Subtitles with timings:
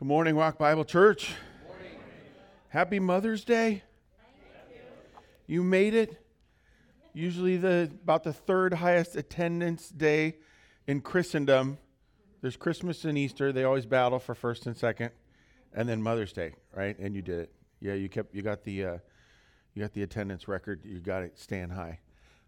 [0.00, 1.34] Good morning, Rock Bible Church.
[2.70, 3.82] Happy Mother's Day.
[5.46, 6.24] You made it.
[7.12, 10.36] Usually the about the third highest attendance day
[10.86, 11.76] in Christendom.
[12.40, 13.52] There's Christmas and Easter.
[13.52, 15.10] They always battle for first and second,
[15.74, 16.98] and then Mother's Day, right?
[16.98, 17.52] And you did it.
[17.80, 18.34] Yeah, you kept.
[18.34, 18.84] You got the.
[18.86, 18.98] Uh,
[19.74, 20.80] you got the attendance record.
[20.82, 21.98] You got it stand high.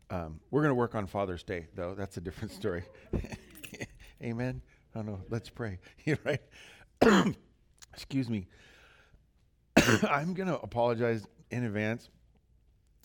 [0.09, 1.95] Um, we're going to work on Father's Day, though.
[1.95, 2.85] That's a different story.
[4.23, 4.63] Amen.
[4.95, 5.21] I don't know.
[5.29, 5.81] Let's pray.
[6.25, 6.41] Right.
[7.93, 8.47] Excuse me.
[9.77, 12.09] I'm going to apologize in advance.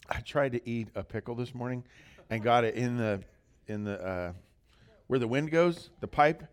[0.10, 1.84] I tried to eat a pickle this morning
[2.30, 3.22] and got it in the
[3.68, 4.34] in the uh,
[5.08, 6.44] where the wind goes, the pipe,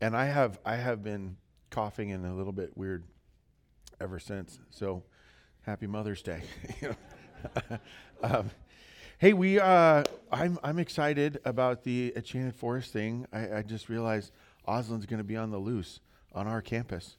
[0.00, 1.36] and I have I have been
[1.70, 3.04] coughing and a little bit weird
[4.00, 4.58] ever since.
[4.70, 5.04] So,
[5.62, 6.42] happy Mother's Day.
[8.22, 8.50] um,
[9.18, 13.26] hey, we uh, I'm I'm excited about the Enchanted Forest thing.
[13.32, 14.32] I, I just realized
[14.66, 16.00] Oslin's going to be on the loose
[16.34, 17.16] on our campus,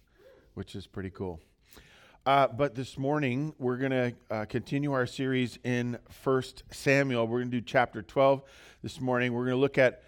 [0.54, 1.40] which is pretty cool.
[2.26, 7.28] Uh, but this morning, we're going to uh, continue our series in First Samuel.
[7.28, 8.42] We're going to do chapter 12
[8.82, 9.34] this morning.
[9.34, 10.04] We're going to look at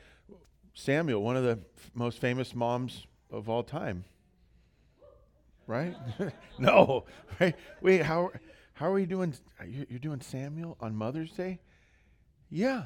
[0.74, 4.06] Samuel, one of the f- most famous moms of all time.
[5.68, 5.96] Right?
[6.60, 7.06] no.
[7.40, 7.56] Right?
[7.82, 8.32] Wait, how,
[8.74, 9.34] how are we doing?
[9.68, 11.60] You're doing Samuel on Mother's Day?
[12.50, 12.84] Yeah.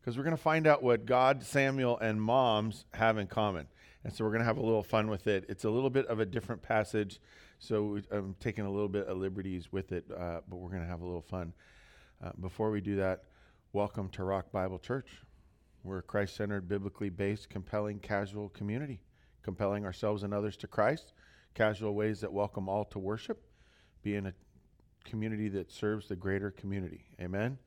[0.00, 3.66] Because we're going to find out what God, Samuel, and moms have in common.
[4.08, 5.44] And so we're going to have a little fun with it.
[5.50, 7.20] It's a little bit of a different passage,
[7.58, 10.88] so I'm taking a little bit of liberties with it, uh, but we're going to
[10.88, 11.52] have a little fun.
[12.24, 13.24] Uh, before we do that,
[13.74, 15.10] welcome to Rock Bible Church.
[15.84, 19.02] We're a Christ centered, biblically based, compelling, casual community,
[19.42, 21.12] compelling ourselves and others to Christ,
[21.52, 23.42] casual ways that welcome all to worship,
[24.02, 24.32] being a
[25.04, 27.04] community that serves the greater community.
[27.20, 27.58] Amen?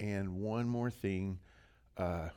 [0.00, 0.14] Amen.
[0.16, 1.40] And one more thing.
[1.98, 2.30] Uh,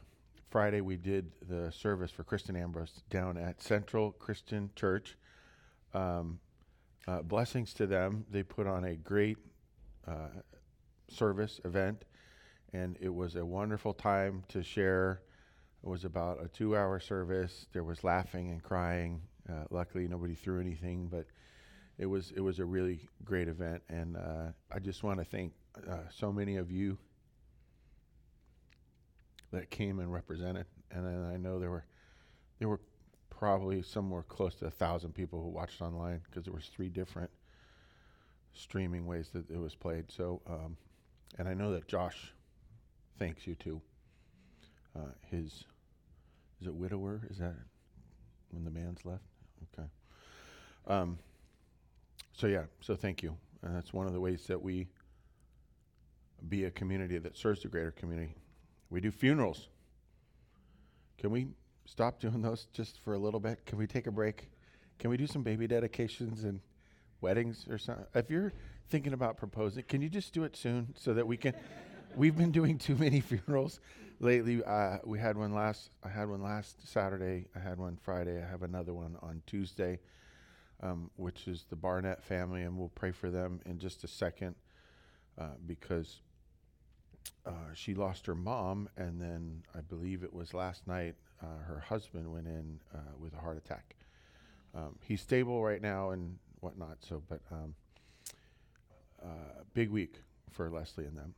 [0.51, 5.15] Friday we did the service for Kristen Ambrose down at Central Christian Church.
[5.93, 6.41] Um,
[7.07, 8.25] uh, blessings to them.
[8.29, 9.37] They put on a great
[10.05, 10.41] uh,
[11.07, 12.03] service event,
[12.73, 15.21] and it was a wonderful time to share.
[15.85, 17.67] It was about a two-hour service.
[17.71, 19.21] There was laughing and crying.
[19.49, 21.27] Uh, luckily, nobody threw anything, but
[21.97, 25.53] it was it was a really great event, and uh, I just want to thank
[25.89, 26.97] uh, so many of you
[29.51, 30.65] that came and represented.
[30.91, 31.85] And then I know there were
[32.59, 32.81] there were
[33.29, 37.29] probably somewhere close to a thousand people who watched online because there was three different
[38.53, 40.11] streaming ways that it was played.
[40.11, 40.77] So, um,
[41.39, 42.33] and I know that Josh
[43.17, 43.81] thanks you too.
[44.95, 45.63] Uh, his
[46.59, 47.21] is it widower?
[47.29, 47.55] Is that
[48.51, 49.23] when the man's left?
[49.73, 49.87] Okay.
[50.87, 51.17] Um,
[52.33, 54.87] so yeah, so thank you, and that's one of the ways that we
[56.49, 58.35] be a community that serves the greater community.
[58.91, 59.69] We do funerals.
[61.17, 61.47] Can we
[61.85, 63.65] stop doing those just for a little bit?
[63.65, 64.51] Can we take a break?
[64.99, 66.59] Can we do some baby dedications and
[67.21, 68.05] weddings or something?
[68.13, 68.51] If you're
[68.89, 71.53] thinking about proposing, can you just do it soon so that we can?
[72.17, 73.79] we've been doing too many funerals
[74.19, 74.61] lately.
[74.61, 75.91] Uh, we had one last.
[76.03, 77.45] I had one last Saturday.
[77.55, 78.43] I had one Friday.
[78.43, 79.99] I have another one on Tuesday,
[80.83, 84.55] um, which is the Barnett family, and we'll pray for them in just a second
[85.39, 86.19] uh, because
[87.45, 91.79] uh, she lost her mom, and then I believe it was last night uh, her
[91.79, 93.95] husband went in uh, with a heart attack.
[94.75, 96.97] Um, he's stable right now and whatnot.
[97.01, 97.75] So, but um,
[99.23, 100.21] uh, big week
[100.51, 101.33] for Leslie and them.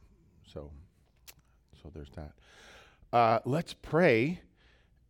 [0.45, 0.71] So,
[1.81, 2.33] so there's that.
[3.11, 4.41] Uh, let's pray,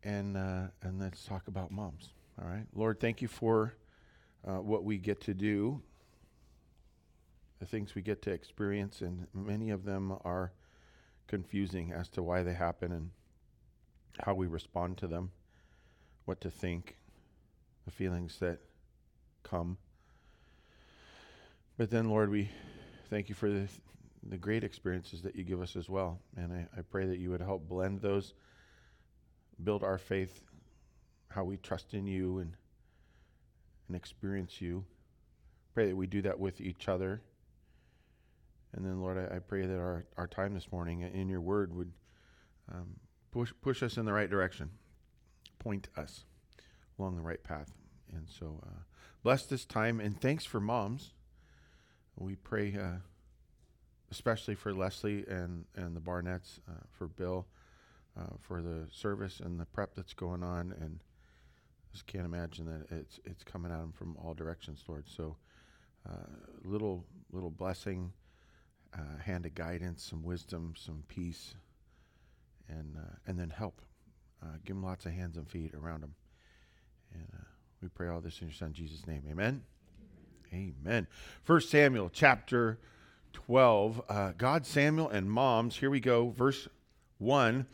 [0.04, 2.10] and and let's talk about moms.
[2.42, 3.74] All right, Lord, thank you for
[4.44, 5.82] what we get to do
[7.64, 10.52] the things we get to experience, and many of them are
[11.28, 13.10] confusing as to why they happen and
[14.20, 15.32] how we respond to them,
[16.26, 16.98] what to think,
[17.86, 18.60] the feelings that
[19.44, 19.78] come.
[21.78, 22.50] But then, Lord, we
[23.10, 23.68] thank you for the,
[24.30, 26.20] the great experiences that you give us as well.
[26.38, 28.34] And I, I pray that you would help blend those,
[29.64, 30.42] build our faith,
[31.30, 32.54] how we trust in you and,
[33.88, 34.86] and experience you.
[35.74, 37.22] Pray that we do that with each other
[38.74, 41.74] and then, Lord, I, I, pray that our, our time this morning in your word
[41.76, 41.92] would
[42.72, 42.96] um,
[43.32, 44.72] push, push us in the right direction,
[45.60, 46.24] point us
[46.98, 47.72] along the right path.
[48.12, 48.82] And so, uh,
[49.22, 51.14] bless this time and thanks for moms.
[52.16, 52.98] We pray uh,
[54.14, 57.48] especially for Leslie and, and the Barnetts, uh, for Bill,
[58.16, 60.72] uh, for the service and the prep that's going on.
[60.80, 65.06] And I just can't imagine that it's, it's coming at them from all directions, Lord.
[65.10, 65.38] So,
[66.08, 66.28] uh,
[66.64, 68.12] little little blessing
[68.96, 71.56] uh, hand of guidance, some wisdom, some peace,
[72.68, 73.82] and uh, and then help.
[74.42, 76.16] Uh, give them lots of hands and feet around them.
[77.14, 77.46] And uh,
[77.82, 79.24] We pray all this in your son Jesus' name.
[79.30, 79.64] Amen.
[80.54, 81.08] Amen.
[81.44, 82.78] First Samuel chapter
[83.34, 84.02] 12.
[84.08, 85.78] Uh, God, Samuel, and moms.
[85.78, 86.30] Here we go.
[86.30, 86.68] Verse
[87.18, 87.66] 1.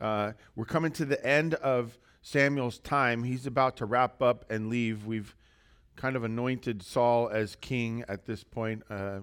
[0.00, 3.24] Uh, we're coming to the end of Samuel's time.
[3.24, 5.04] He's about to wrap up and leave.
[5.04, 5.34] We've
[5.96, 8.82] kind of anointed Saul as king at this point.
[8.88, 9.20] Uh,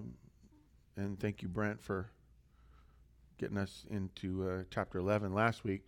[0.96, 2.10] and thank you, Brent, for
[3.38, 5.84] getting us into uh, chapter 11 last week.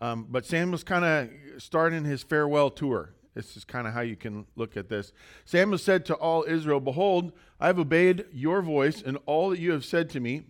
[0.00, 3.12] Um, but Samuel's kind of starting his farewell tour.
[3.34, 5.12] This is kind of how you can look at this.
[5.44, 9.72] Samuel said to all Israel, Behold, I have obeyed your voice and all that you
[9.72, 10.42] have said to me,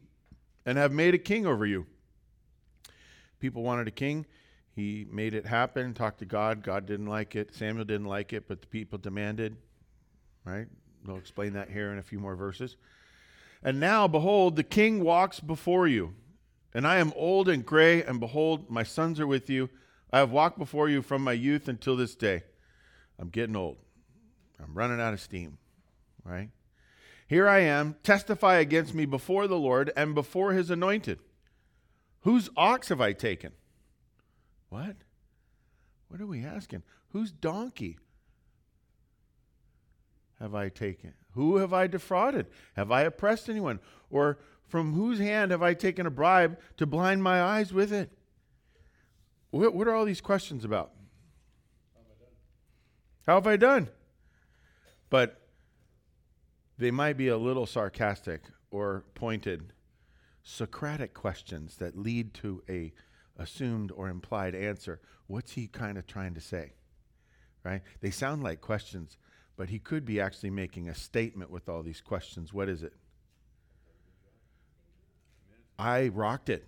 [0.65, 1.87] and have made a king over you.
[3.41, 4.27] People wanted a king.
[4.75, 6.62] He made it happen, talked to God.
[6.62, 7.55] God didn't like it.
[7.55, 9.56] Samuel didn't like it, but the people demanded,
[10.45, 10.67] right?
[11.05, 12.77] We'll explain that here in a few more verses.
[13.62, 16.14] And now, behold, the king walks before you.
[16.75, 19.70] And I am old and gray, and behold, my sons are with you.
[20.12, 22.44] I have walked before you from my youth until this day.
[23.19, 23.78] I'm getting old.
[24.62, 25.58] I'm running out of steam,
[26.25, 26.50] right?
[27.26, 31.19] Here I am, testify against me before the Lord and before his anointed.
[32.22, 33.52] Whose ox have I taken?
[34.69, 34.96] What?
[36.08, 36.82] What are we asking?
[37.11, 37.99] Whose donkey
[40.38, 41.14] have I taken?
[41.32, 42.46] Who have I defrauded?
[42.76, 43.80] Have I oppressed anyone?
[44.10, 48.10] Or from whose hand have I taken a bribe to blind my eyes with it?
[49.50, 50.92] What, what are all these questions about?
[53.26, 53.88] How have I done?
[55.10, 55.40] But
[56.78, 59.72] they might be a little sarcastic or pointed
[60.50, 62.90] Socratic questions that lead to a
[63.36, 64.98] assumed or implied answer.
[65.26, 66.72] What's he kind of trying to say?
[67.62, 67.82] Right?
[68.00, 69.19] They sound like questions,
[69.58, 72.55] but he could be actually making a statement with all these questions.
[72.55, 72.93] What is it?
[75.76, 76.64] I rocked it.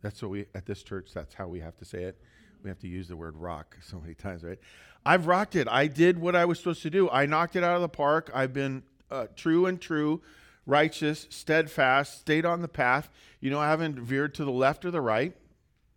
[0.00, 2.18] That's what we at this church that's how we have to say it.
[2.62, 4.58] We have to use the word rock so many times, right?
[5.04, 5.68] I've rocked it.
[5.70, 7.08] I did what I was supposed to do.
[7.10, 8.30] I knocked it out of the park.
[8.34, 10.22] I've been uh, true and true,
[10.64, 13.10] righteous, steadfast, stayed on the path.
[13.40, 15.36] You know, I haven't veered to the left or the right.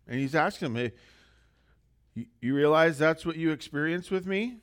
[0.06, 0.92] And he's asking him, hey,
[2.40, 4.58] you, realize that's what you experienced with me?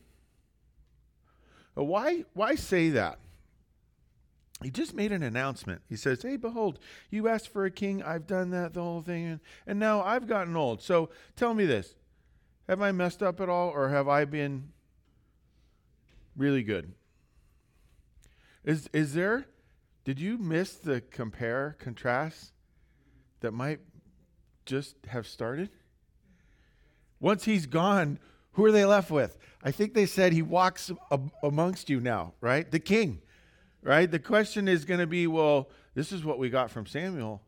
[1.85, 3.19] Why, why say that?
[4.63, 5.81] He just made an announcement.
[5.87, 6.79] He says, Hey, behold,
[7.11, 8.01] you asked for a king.
[8.01, 9.25] I've done that, the whole thing.
[9.25, 10.81] And, and now I've gotten old.
[10.81, 11.93] So tell me this
[12.67, 14.69] Have I messed up at all, or have I been
[16.35, 16.93] really good?
[18.63, 19.45] Is, is there,
[20.03, 22.51] did you miss the compare, contrast
[23.41, 23.79] that might
[24.65, 25.69] just have started?
[27.19, 28.19] Once he's gone,
[28.57, 29.37] who are they left with?
[29.63, 32.69] I think they said he walks ab- amongst you now, right?
[32.69, 33.21] The king,
[33.83, 34.09] right?
[34.09, 37.43] The question is going to be well, this is what we got from Samuel.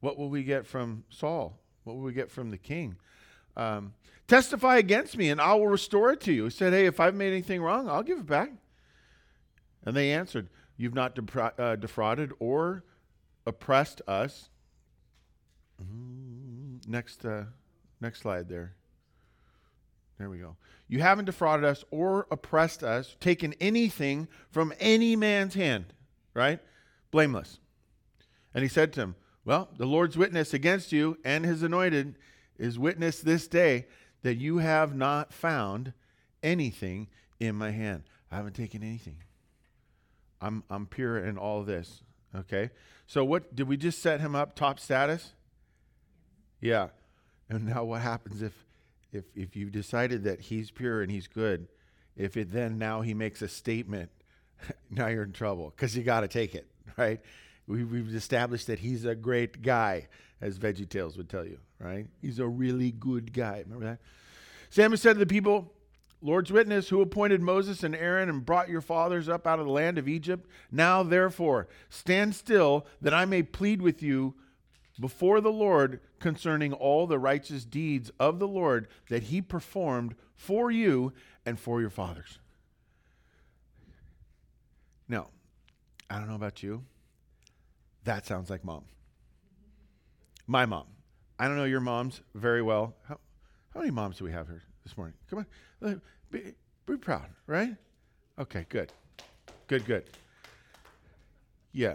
[0.00, 1.60] What will we get from Saul?
[1.84, 2.96] What will we get from the king?
[3.58, 3.92] Um,
[4.26, 6.44] Testify against me, and I will restore it to you.
[6.44, 8.50] He said, Hey, if I've made anything wrong, I'll give it back.
[9.84, 10.48] And they answered,
[10.78, 11.18] You've not
[11.58, 12.84] uh, defrauded or
[13.46, 14.48] oppressed us.
[15.82, 16.90] Mm-hmm.
[16.90, 17.44] Next, uh,
[18.00, 18.76] next slide there.
[20.18, 20.56] There we go.
[20.86, 25.86] You haven't defrauded us or oppressed us, taken anything from any man's hand,
[26.34, 26.60] right?
[27.10, 27.58] Blameless.
[28.54, 32.16] And he said to him, Well, the Lord's witness against you and his anointed
[32.58, 33.86] is witness this day
[34.22, 35.92] that you have not found
[36.42, 37.08] anything
[37.40, 38.04] in my hand.
[38.30, 39.16] I haven't taken anything.
[40.40, 42.02] I'm, I'm pure in all this.
[42.34, 42.70] Okay?
[43.06, 45.32] So, what did we just set him up top status?
[46.60, 46.88] Yeah.
[47.48, 48.63] And now, what happens if
[49.14, 51.68] if if you've decided that he's pure and he's good,
[52.16, 54.10] if it then now he makes a statement,
[54.90, 56.66] now you're in trouble because you got to take it,
[56.96, 57.20] right?
[57.66, 60.08] We, we've established that he's a great guy,
[60.40, 62.06] as VeggieTales would tell you, right?
[62.20, 63.62] He's a really good guy.
[63.64, 63.98] Remember that?
[64.68, 65.72] Samuel said to the people,
[66.20, 69.72] Lord's witness, who appointed Moses and Aaron and brought your fathers up out of the
[69.72, 70.48] land of Egypt.
[70.70, 74.34] Now, therefore, stand still that I may plead with you
[74.98, 80.70] before the Lord concerning all the righteous deeds of the Lord that he performed for
[80.70, 81.12] you
[81.44, 82.38] and for your fathers.
[85.08, 85.28] Now,
[86.08, 86.84] I don't know about you.
[88.04, 88.84] That sounds like mom.
[90.46, 90.86] My mom.
[91.38, 92.94] I don't know your moms very well.
[93.08, 93.18] How,
[93.72, 95.14] how many moms do we have here this morning?
[95.28, 95.46] Come
[95.82, 96.02] on.
[96.30, 96.54] Be,
[96.86, 97.74] be proud, right?
[98.38, 98.92] Okay, good.
[99.66, 100.04] Good, good.
[101.72, 101.94] Yeah.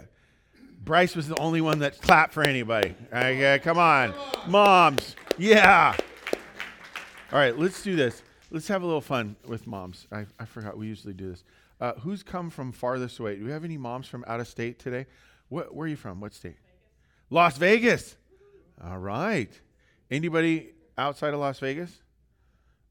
[0.82, 2.94] Bryce was the only one that clapped for anybody.
[3.12, 4.14] Okay, come on.
[4.48, 5.14] Moms.
[5.36, 5.94] Yeah.
[7.32, 8.22] All right, let's do this.
[8.50, 10.08] Let's have a little fun with moms.
[10.10, 11.44] I, I forgot we usually do this.
[11.80, 13.36] Uh, who's come from farthest away?
[13.36, 15.06] Do we have any moms from out of state today?
[15.48, 16.20] What, where are you from?
[16.20, 16.56] What state?
[17.30, 18.16] Las Vegas.
[18.82, 19.50] All right.
[20.10, 22.02] Anybody outside of Las Vegas?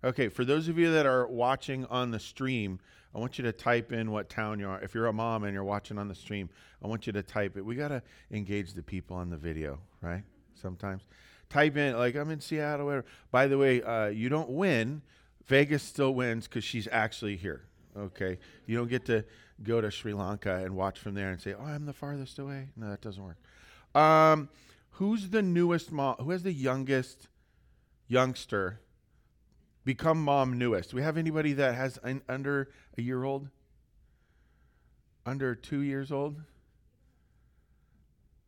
[0.03, 2.79] Okay, for those of you that are watching on the stream,
[3.13, 4.79] I want you to type in what town you are.
[4.81, 6.49] If you're a mom and you're watching on the stream,
[6.83, 7.65] I want you to type it.
[7.65, 10.23] We got to engage the people on the video, right?
[10.53, 11.03] Sometimes.
[11.49, 13.05] Type in, like, I'm in Seattle, whatever.
[13.31, 15.01] By the way, uh, you don't win.
[15.47, 17.63] Vegas still wins because she's actually here,
[17.97, 18.37] okay?
[18.67, 19.25] You don't get to
[19.63, 22.69] go to Sri Lanka and watch from there and say, oh, I'm the farthest away.
[22.75, 23.37] No, that doesn't work.
[23.99, 24.49] Um,
[24.91, 26.17] who's the newest mom?
[26.19, 27.27] Who has the youngest
[28.07, 28.79] youngster
[29.89, 30.91] become mom newest?
[30.91, 33.49] Do we have anybody that has an, under a year old?
[35.25, 36.35] Under two years old?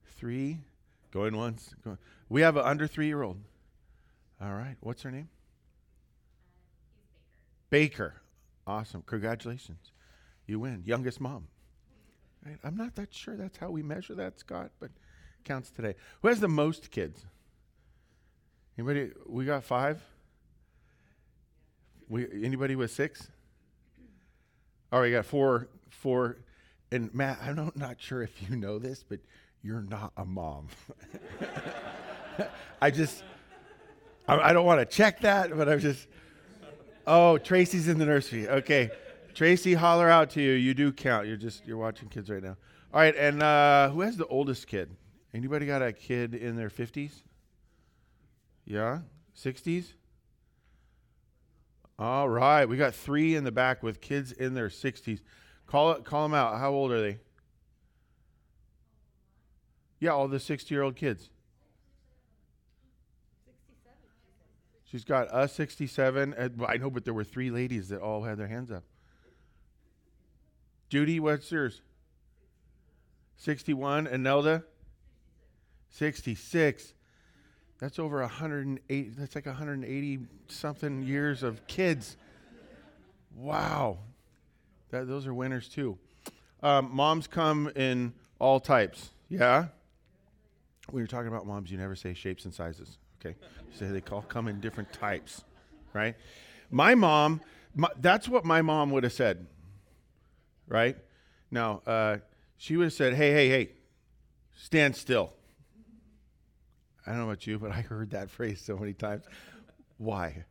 [0.06, 0.60] Three?
[1.10, 1.74] Going once?
[1.84, 1.98] Going.
[2.30, 3.40] We have an under three year old.
[4.40, 4.76] All right.
[4.82, 5.30] What's her name?
[6.94, 7.08] Uh,
[7.72, 8.22] Baker.
[8.68, 9.02] Awesome.
[9.08, 9.92] Congratulations.
[10.46, 10.84] You win.
[10.86, 11.48] Youngest mom.
[12.46, 12.60] Right?
[12.64, 14.92] I'm not that sure that's how we measure that, Scott, but
[15.44, 15.96] counts today.
[16.22, 17.26] Who has the most kids?
[18.78, 19.10] Anybody?
[19.26, 20.04] We got five.
[22.12, 23.30] We anybody with six?
[24.92, 25.70] All right, got four.
[25.90, 26.40] Four.
[26.92, 29.22] And Matt, I'm not, not sure if you know this, but
[29.64, 30.68] you're not a mom.
[32.82, 33.24] I just,
[34.28, 36.08] I, I don't want to check that, but I'm just.
[37.08, 38.48] Oh, Tracy's in the nursery.
[38.50, 38.92] Okay,
[39.34, 40.52] Tracy, holler out to you.
[40.52, 41.28] You do count.
[41.28, 42.58] You're just you're watching kids right now.
[42.94, 44.90] All right, and uh, who has the oldest kid?
[45.34, 47.22] Anybody got a kid in their 50s?
[48.66, 49.00] Yeah,
[49.42, 49.94] 60s.
[52.02, 55.20] All right, we got three in the back with kids in their 60s.
[55.68, 56.58] Call it, call them out.
[56.58, 57.20] How old are they?
[60.00, 61.30] Yeah, all the 60 year old kids.
[64.84, 66.34] She's got a 67.
[66.34, 68.84] Uh, and, I know, but there were three ladies that all had their hands up.
[70.90, 71.84] Judy, what's yours?
[73.38, 74.08] 61.
[74.08, 74.64] And Nelda?
[75.92, 76.94] 66.
[77.82, 79.18] That's over 108.
[79.18, 82.16] That's like 180 something years of kids.
[83.36, 83.98] Wow.
[84.92, 85.98] That, those are winners too.
[86.62, 89.10] Um, moms come in all types.
[89.30, 89.68] Yeah?
[90.92, 93.00] When you're talking about moms, you never say shapes and sizes.
[93.20, 93.36] Okay?
[93.72, 95.44] You say they all come in different types,
[95.92, 96.16] right?
[96.70, 97.42] My mom,
[97.74, 99.48] my, that's what my mom would have said,
[100.68, 100.98] right?
[101.50, 102.18] Now, uh,
[102.58, 103.70] she would have said, hey, hey, hey,
[104.56, 105.34] stand still.
[107.06, 109.24] I don't know about you, but I heard that phrase so many times.
[109.98, 110.46] Why?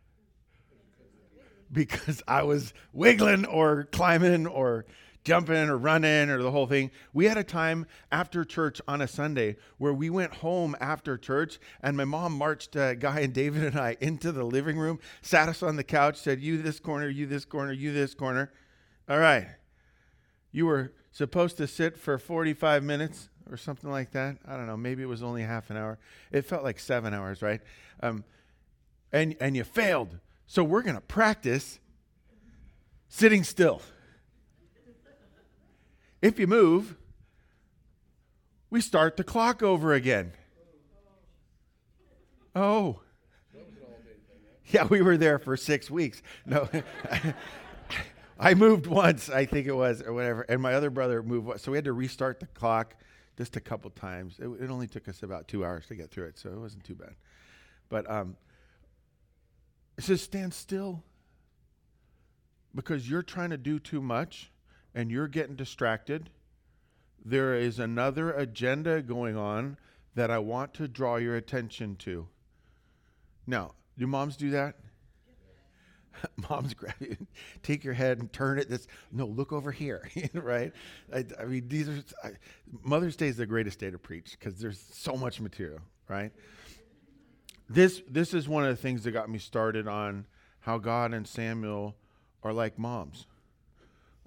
[1.72, 4.86] Because I was wiggling or climbing or
[5.24, 6.90] jumping or running or the whole thing.
[7.12, 11.58] We had a time after church on a Sunday where we went home after church,
[11.82, 15.48] and my mom marched uh, Guy and David and I into the living room, sat
[15.48, 18.52] us on the couch, said, You this corner, you this corner, you this corner.
[19.08, 19.46] All right.
[20.52, 24.36] You were supposed to sit for 45 minutes or something like that.
[24.46, 24.76] I don't know.
[24.76, 25.98] Maybe it was only half an hour.
[26.30, 27.60] It felt like seven hours, right?
[28.02, 28.24] Um,
[29.12, 30.18] and, and you failed.
[30.46, 31.78] So we're going to practice
[33.08, 33.82] sitting still.
[36.22, 36.96] If you move,
[38.68, 40.32] we start the clock over again.
[42.54, 43.00] Oh.
[44.66, 46.22] Yeah, we were there for six weeks.
[46.46, 46.68] No.
[48.40, 51.60] I moved once, I think it was, or whatever, and my other brother moved.
[51.60, 52.94] So we had to restart the clock
[53.40, 54.38] just a couple times.
[54.38, 56.84] It, it, only took us about two hours to get through it, so it wasn't
[56.84, 57.14] too bad.
[57.88, 58.36] But um,
[59.96, 61.02] it says, stand still
[62.74, 64.52] because you're trying to do too much
[64.94, 66.28] and you're getting distracted,
[67.24, 69.78] there is another agenda going on
[70.14, 72.28] that I want to draw your attention to.
[73.46, 74.76] Now, do moms do that?
[76.50, 77.16] moms grab you,
[77.62, 78.68] take your head and turn it.
[78.68, 80.72] This no, look over here, right?
[81.12, 82.30] I, I, mean, these are I,
[82.82, 86.32] Mother's Day is the greatest day to preach because there's so much material, right?
[87.68, 90.26] This this is one of the things that got me started on
[90.60, 91.96] how God and Samuel
[92.42, 93.26] are like moms.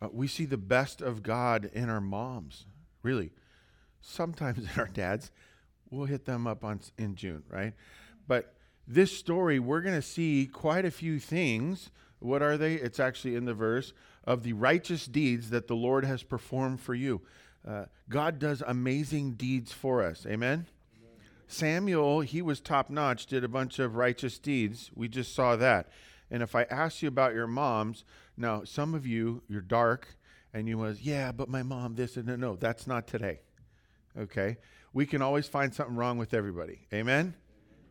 [0.01, 2.65] Uh, we see the best of God in our moms,
[3.03, 3.31] really.
[4.01, 5.31] Sometimes in our dads,
[5.89, 7.73] we'll hit them up on in June, right?
[8.27, 8.52] But
[8.87, 11.89] this story, we're going to see quite a few things.
[12.19, 12.75] What are they?
[12.75, 16.95] It's actually in the verse of the righteous deeds that the Lord has performed for
[16.95, 17.21] you.
[17.67, 20.25] Uh, God does amazing deeds for us.
[20.25, 20.33] Amen?
[20.33, 20.67] Amen?
[21.47, 24.91] Samuel, he was top notch, did a bunch of righteous deeds.
[24.95, 25.89] We just saw that.
[26.29, 28.03] And if I ask you about your moms,
[28.35, 30.17] now some of you, you're dark,
[30.53, 33.39] and you was, yeah, but my mom, this and no, no, that's not today.
[34.17, 34.57] Okay?
[34.93, 36.87] We can always find something wrong with everybody.
[36.93, 37.35] Amen?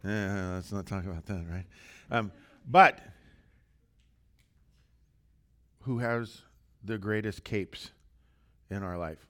[0.05, 1.67] Yeah, let's not talk about that, right?
[2.11, 2.33] Um,
[2.69, 3.01] but
[5.83, 6.43] who has
[6.83, 7.91] the greatest capes
[8.71, 9.27] in our life?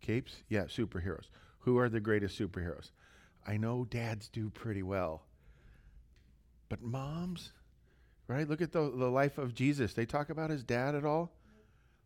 [0.00, 0.42] Capes?
[0.48, 1.28] Yeah, superheroes.
[1.60, 2.90] Who are the greatest superheroes?
[3.46, 5.22] I know dads do pretty well,
[6.68, 7.52] but moms,
[8.28, 8.48] right?
[8.48, 9.94] Look at the, the life of Jesus.
[9.94, 11.32] They talk about his dad at all?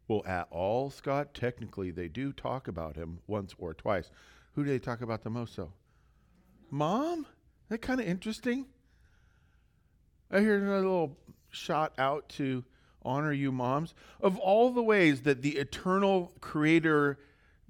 [0.09, 1.35] Well, at all, Scott?
[1.35, 4.11] Technically, they do talk about him once or twice.
[4.55, 5.73] Who do they talk about the most, though?
[6.71, 7.27] Mom?
[7.71, 8.67] That kind of interesting.
[10.31, 11.17] I hear another little
[11.51, 12.65] shot out to
[13.03, 13.95] honor you, moms.
[14.21, 17.19] Of all the ways that the eternal creator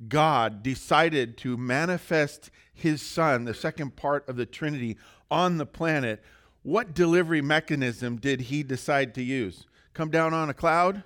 [0.08, 4.96] God decided to manifest his son, the second part of the Trinity,
[5.30, 6.22] on the planet,
[6.62, 9.66] what delivery mechanism did he decide to use?
[9.92, 11.02] Come down on a cloud?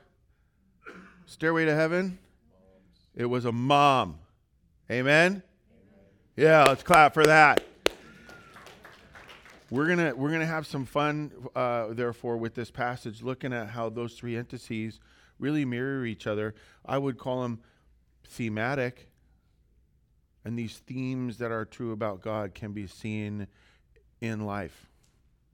[1.26, 2.18] Stairway to heaven?
[3.16, 4.18] It was a mom.
[4.88, 5.42] Amen?
[6.36, 7.64] Yeah, let's clap for that.
[9.70, 13.88] We're gonna we're gonna have some fun, uh, therefore, with this passage, looking at how
[13.88, 15.00] those three entities
[15.38, 16.54] really mirror each other.
[16.84, 17.60] I would call them
[18.26, 19.08] thematic,
[20.44, 23.46] and these themes that are true about God can be seen
[24.20, 24.90] in life.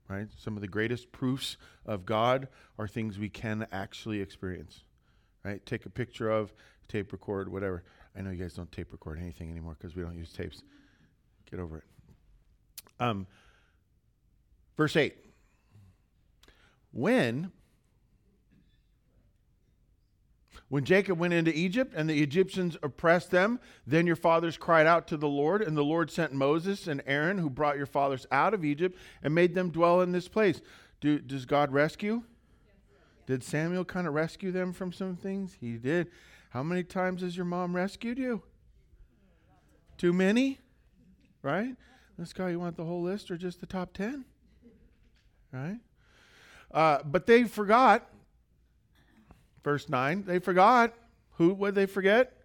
[0.07, 0.27] Right?
[0.37, 4.83] Some of the greatest proofs of God are things we can actually experience.
[5.43, 5.65] Right?
[5.65, 6.53] Take a picture of,
[6.89, 7.83] tape record, whatever.
[8.15, 10.63] I know you guys don't tape record anything anymore because we don't use tapes.
[11.49, 11.83] Get over it.
[12.99, 13.25] Um,
[14.81, 15.15] verse 8.
[16.91, 17.51] When
[20.69, 25.05] When Jacob went into Egypt and the Egyptians oppressed them, then your fathers cried out
[25.09, 28.53] to the Lord, and the Lord sent Moses and Aaron, who brought your fathers out
[28.53, 30.61] of Egypt and made them dwell in this place.
[31.01, 32.23] Do, does God rescue?
[33.27, 35.57] Did Samuel kind of rescue them from some things?
[35.59, 36.07] He did.
[36.51, 38.41] How many times has your mom rescued you?
[39.97, 40.59] Too many?
[41.43, 41.75] Right?
[42.17, 44.23] This guy, you want the whole list or just the top 10?
[45.51, 45.79] Right?
[46.71, 48.07] Uh, but they forgot
[49.63, 50.93] Verse 9, they forgot.
[51.33, 52.35] Who would they forget?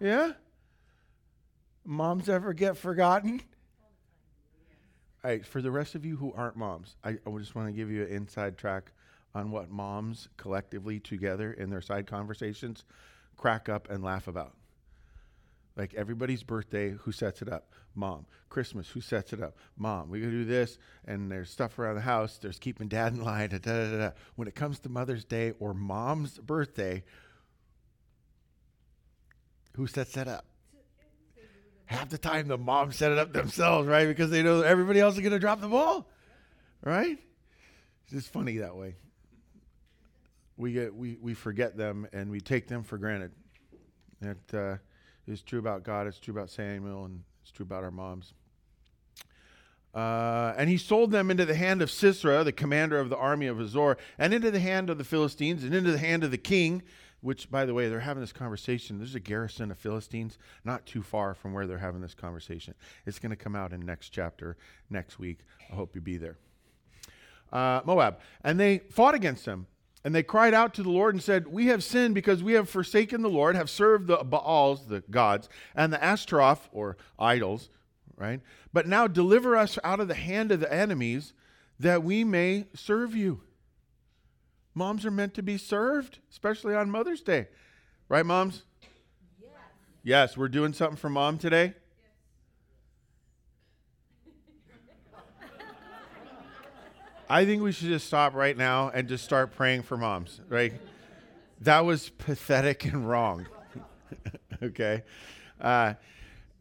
[0.00, 0.32] Yeah?
[1.84, 3.40] Moms ever get forgotten?
[5.24, 7.72] All right, for the rest of you who aren't moms, I, I just want to
[7.72, 8.90] give you an inside track
[9.34, 12.84] on what moms collectively together in their side conversations
[13.36, 14.54] crack up and laugh about.
[15.76, 17.70] Like everybody's birthday, who sets it up?
[17.94, 18.26] Mom.
[18.48, 19.56] Christmas, who sets it up?
[19.76, 20.10] Mom.
[20.10, 22.38] We gotta do this, and there's stuff around the house.
[22.38, 23.50] There's keeping dad in line.
[23.50, 24.10] Da, da, da, da.
[24.36, 27.04] When it comes to Mother's Day or Mom's birthday,
[29.74, 30.44] who sets that up?
[31.86, 34.06] Half the time, the moms set it up themselves, right?
[34.06, 36.08] Because they know everybody else is gonna drop the ball,
[36.82, 37.18] right?
[38.04, 38.96] It's just funny that way.
[40.58, 43.32] We get we we forget them and we take them for granted.
[44.20, 44.54] That.
[44.54, 44.76] Uh,
[45.26, 48.34] is true about God, it's true about Samuel, and it's true about our moms.
[49.94, 53.46] Uh, and he sold them into the hand of Sisera, the commander of the army
[53.46, 56.38] of Hazor, and into the hand of the Philistines, and into the hand of the
[56.38, 56.82] king,
[57.20, 58.98] which, by the way, they're having this conversation.
[58.98, 62.74] There's a garrison of Philistines not too far from where they're having this conversation.
[63.06, 64.56] It's going to come out in next chapter
[64.90, 65.40] next week.
[65.70, 66.38] I hope you be there.
[67.52, 68.18] Uh, Moab.
[68.42, 69.66] And they fought against them.
[70.04, 72.68] And they cried out to the Lord and said, We have sinned because we have
[72.68, 77.68] forsaken the Lord, have served the Baals, the gods, and the Ashtaroth, or idols,
[78.16, 78.40] right?
[78.72, 81.32] But now deliver us out of the hand of the enemies
[81.78, 83.42] that we may serve you.
[84.74, 87.48] Moms are meant to be served, especially on Mother's Day.
[88.08, 88.62] Right, moms?
[89.40, 89.50] Yes.
[90.02, 91.74] Yes, we're doing something for mom today.
[97.32, 100.74] I think we should just stop right now and just start praying for moms, right?
[101.62, 103.46] That was pathetic and wrong.
[104.62, 105.02] okay.
[105.58, 105.94] Uh,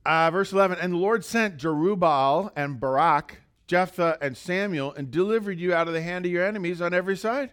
[0.05, 5.59] uh, verse 11 And the Lord sent Jerubbaal and Barak, Jephthah and Samuel, and delivered
[5.59, 7.51] you out of the hand of your enemies on every side.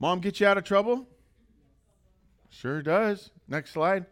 [0.00, 1.06] Mom get you out of trouble?
[2.48, 3.30] Sure does.
[3.46, 4.06] Next slide.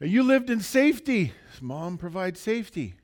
[0.00, 1.32] You lived in safety.
[1.60, 2.96] Mom provides safety.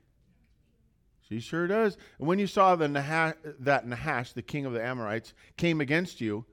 [1.29, 1.97] She sure does.
[2.19, 6.21] And when you saw the Nahash, that Nahash, the king of the Amorites, came against
[6.21, 6.45] you,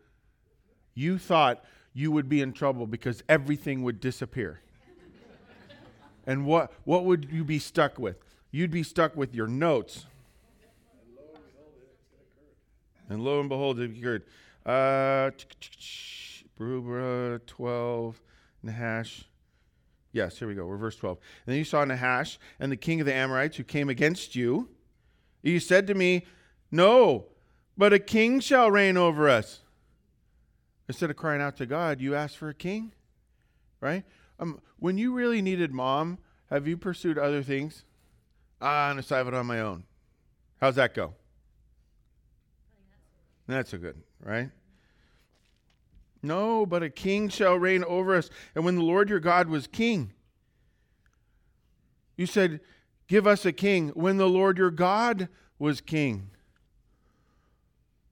[0.96, 4.62] you thought you would be in trouble because everything would disappear.
[6.26, 8.18] and what, what would you be stuck with?
[8.52, 10.06] You'd be stuck with your notes.
[13.10, 14.24] And lo and behold, it occurred.
[14.66, 15.32] Uh,
[16.58, 18.22] 12,
[18.64, 19.26] Nahash.
[20.14, 20.66] Yes, here we go.
[20.66, 21.18] We're verse 12.
[21.46, 24.70] And then you saw Nahash and the king of the Amorites who came against you.
[25.42, 26.26] You said to me,
[26.72, 27.26] No,
[27.76, 29.60] but a king shall reign over us.
[30.88, 32.94] Instead of crying out to God, you asked for a king,
[33.82, 34.04] right?
[34.40, 37.84] Um, when you really needed mom, have you pursued other things?
[38.62, 39.84] Ah, I'm going to on my own.
[40.62, 41.14] How's that go?
[43.48, 44.50] That's so good, right?
[46.24, 48.30] No, but a king shall reign over us.
[48.56, 50.14] And when the Lord your God was king,
[52.16, 52.62] you said,
[53.08, 53.90] Give us a king.
[53.90, 55.28] When the Lord your God
[55.60, 56.30] was king.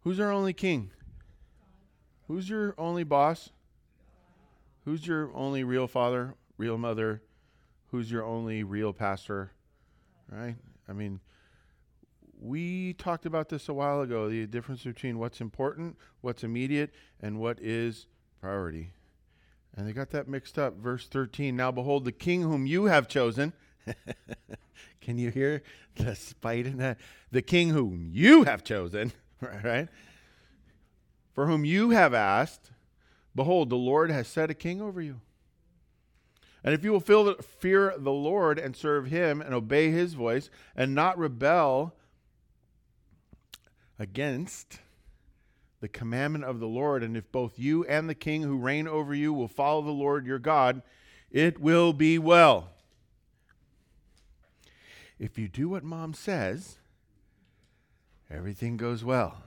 [0.02, 0.91] Who's our only king?
[2.28, 3.50] Who's your only boss?
[4.86, 7.21] Who's your only real father, real mother?
[7.88, 9.52] Who's your only real pastor?
[10.30, 10.56] Right?
[10.89, 11.19] I mean,
[12.41, 17.39] we talked about this a while ago the difference between what's important, what's immediate, and
[17.39, 18.08] what is
[18.41, 18.91] priority.
[19.75, 20.75] And they got that mixed up.
[20.77, 23.54] Verse 13 Now behold, the king whom you have chosen.
[25.01, 25.62] Can you hear
[25.95, 26.97] the spite in that?
[27.32, 29.13] The king whom you have chosen,
[29.63, 29.88] right?
[31.34, 32.71] For whom you have asked,
[33.36, 35.21] behold, the Lord has set a king over you.
[36.63, 40.93] And if you will fear the Lord and serve him and obey his voice and
[40.93, 41.95] not rebel
[44.02, 44.80] against
[45.80, 49.14] the commandment of the Lord, and if both you and the king who reign over
[49.14, 50.82] you will follow the Lord your God,
[51.30, 52.72] it will be well.
[55.20, 56.78] If you do what mom says,
[58.30, 59.44] everything goes well.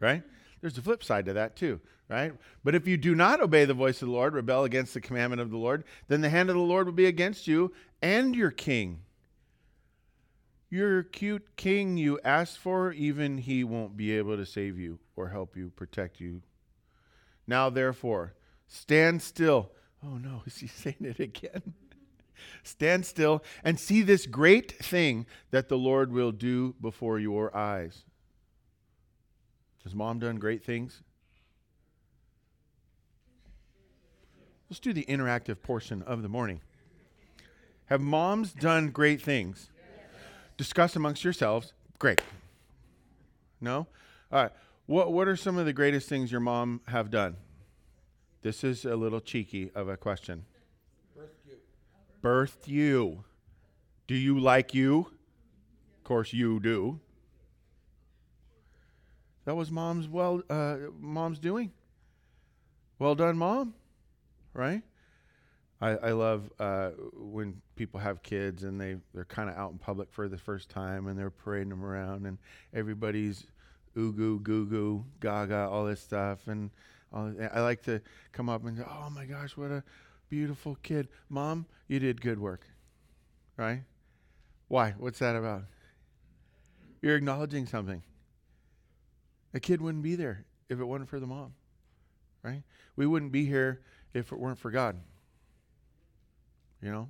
[0.00, 0.22] Right?
[0.62, 2.32] There's a flip side to that too, right?
[2.64, 5.42] But if you do not obey the voice of the Lord, rebel against the commandment
[5.42, 8.50] of the Lord, then the hand of the Lord will be against you and your
[8.50, 9.00] king.
[10.76, 15.30] Your cute king you asked for, even he won't be able to save you or
[15.30, 16.42] help you, protect you.
[17.46, 18.34] Now, therefore,
[18.68, 19.70] stand still.
[20.04, 21.72] Oh no, is he saying it again?
[22.62, 28.04] stand still and see this great thing that the Lord will do before your eyes.
[29.84, 31.02] Has mom done great things?
[34.68, 36.60] Let's do the interactive portion of the morning.
[37.86, 39.70] Have moms done great things?
[40.56, 41.72] Discuss amongst yourselves.
[41.98, 42.20] Great.
[43.60, 43.86] No?
[44.32, 44.52] All right.
[44.86, 47.36] What, what are some of the greatest things your mom have done?
[48.42, 50.44] This is a little cheeky of a question.
[51.16, 51.56] Birthed you.
[52.22, 53.24] Birthed you.
[54.06, 55.10] Do you like you?
[55.98, 57.00] Of course you do.
[59.44, 61.72] That was mom's well uh, mom's doing.
[62.98, 63.74] Well done, mom.
[64.52, 64.82] Right?
[65.80, 69.78] I, I love uh, when people have kids and they, they're kind of out in
[69.78, 72.38] public for the first time and they're parading them around and
[72.72, 73.46] everybody's
[73.98, 76.70] ooh goo goo gaga all this stuff and
[77.12, 78.00] all, I like to
[78.32, 79.82] come up and say, oh my gosh what a
[80.28, 81.08] beautiful kid.
[81.28, 82.66] Mom you did good work.
[83.56, 83.82] Right?
[84.68, 84.94] Why?
[84.98, 85.64] What's that about?
[87.00, 88.02] You're acknowledging something.
[89.54, 91.52] A kid wouldn't be there if it wasn't for the mom
[92.46, 92.62] right?
[92.94, 93.80] We wouldn't be here
[94.14, 94.96] if it weren't for God
[96.82, 97.08] you know?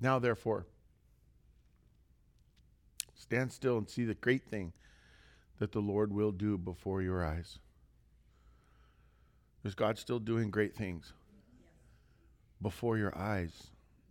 [0.00, 0.66] Now, therefore,
[3.14, 4.72] stand still and see the great thing
[5.58, 7.58] that the Lord will do before your eyes.
[9.64, 11.14] Is God still doing great things
[12.60, 13.70] before your eyes,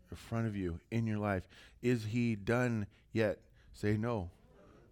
[0.10, 1.48] in front of you, in your life?
[1.84, 3.40] Is He done yet?
[3.74, 4.32] Say no.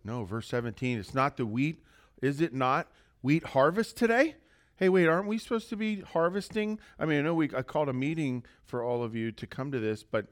[0.04, 0.24] No.
[0.24, 1.00] Verse 17.
[1.00, 1.84] It's not the wheat.
[2.22, 2.88] Is it not
[3.24, 4.36] wheat harvest today?
[4.82, 6.80] Hey, wait, aren't we supposed to be harvesting?
[6.98, 9.72] I mean, I know we I called a meeting for all of you to come
[9.72, 10.26] to this, but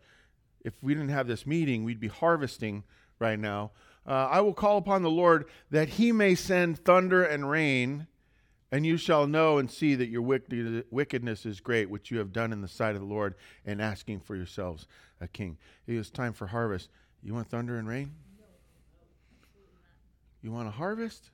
[0.66, 2.84] if we didn't have this meeting, we'd be harvesting
[3.20, 3.72] right now.
[4.08, 8.08] Uh, I will call upon the Lord that he may send thunder and rain,
[8.72, 12.52] and you shall know and see that your wickedness is great, which you have done
[12.52, 13.36] in the sight of the Lord,
[13.68, 14.88] and asking for yourselves
[15.22, 15.60] a king.
[15.86, 16.90] It is time for harvest.
[17.22, 18.16] You want thunder and rain?
[20.42, 21.30] You want a harvest?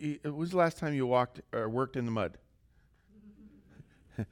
[0.00, 2.38] When was the last time you walked or worked in the mud?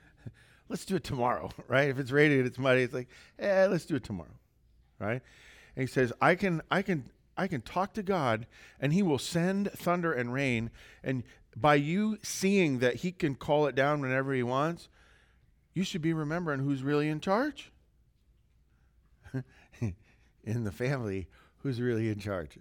[0.69, 1.89] let's do it tomorrow, right?
[1.89, 4.39] If it's raining it's muddy, it's like, eh, let's do it tomorrow,
[4.99, 5.23] right?
[5.77, 8.47] And he says, I can, I can, I can talk to God,
[8.81, 10.71] and He will send thunder and rain,
[11.03, 11.23] and
[11.57, 14.89] by you seeing that He can call it down whenever He wants,
[15.75, 17.73] you should be remembering who's really in charge.
[20.45, 22.59] in the family, who's really in charge?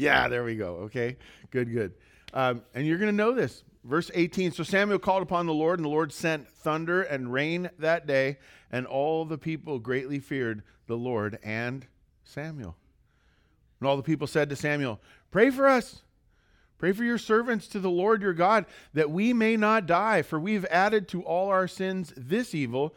[0.00, 0.76] Yeah, there we go.
[0.84, 1.18] Okay,
[1.50, 1.92] good, good.
[2.32, 3.64] Um, and you're going to know this.
[3.84, 7.68] Verse 18 So Samuel called upon the Lord, and the Lord sent thunder and rain
[7.78, 8.38] that day,
[8.72, 11.86] and all the people greatly feared the Lord and
[12.24, 12.76] Samuel.
[13.78, 16.00] And all the people said to Samuel, Pray for us.
[16.78, 20.40] Pray for your servants to the Lord your God, that we may not die, for
[20.40, 22.96] we've added to all our sins this evil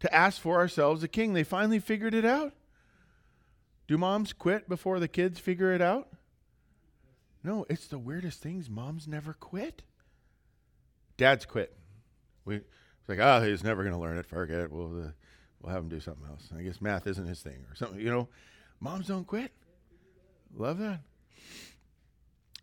[0.00, 1.32] to ask for ourselves a king.
[1.32, 2.54] They finally figured it out.
[3.86, 6.08] Do moms quit before the kids figure it out?
[7.44, 8.70] No, it's the weirdest things.
[8.70, 9.82] Moms never quit.
[11.18, 11.76] Dads quit.
[12.46, 14.24] We it's like, oh, he's never going to learn it.
[14.24, 14.72] Forget it.
[14.72, 15.08] We'll, uh,
[15.60, 16.48] we'll have him do something else.
[16.56, 18.00] I guess math isn't his thing or something.
[18.00, 18.28] You know,
[18.80, 19.52] moms don't quit.
[20.56, 21.00] Love that.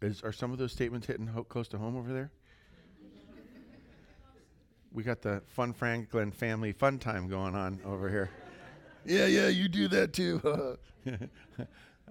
[0.01, 2.31] Is, are some of those statements hitting ho- close to home over there?
[4.91, 8.31] we got the Fun Franklin family fun time going on over here.
[9.05, 10.77] yeah, yeah, you do that too.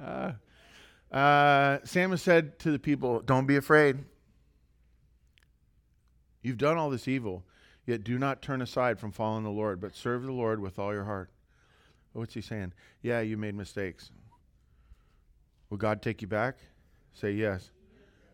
[0.01, 0.33] uh,
[1.13, 3.99] uh, said to the people, Don't be afraid.
[6.43, 7.45] You've done all this evil,
[7.87, 10.93] yet do not turn aside from following the Lord, but serve the Lord with all
[10.93, 11.31] your heart.
[12.13, 12.73] What's he saying?
[13.03, 14.11] Yeah, you made mistakes.
[15.69, 16.59] Will God take you back?
[17.13, 17.71] Say yes.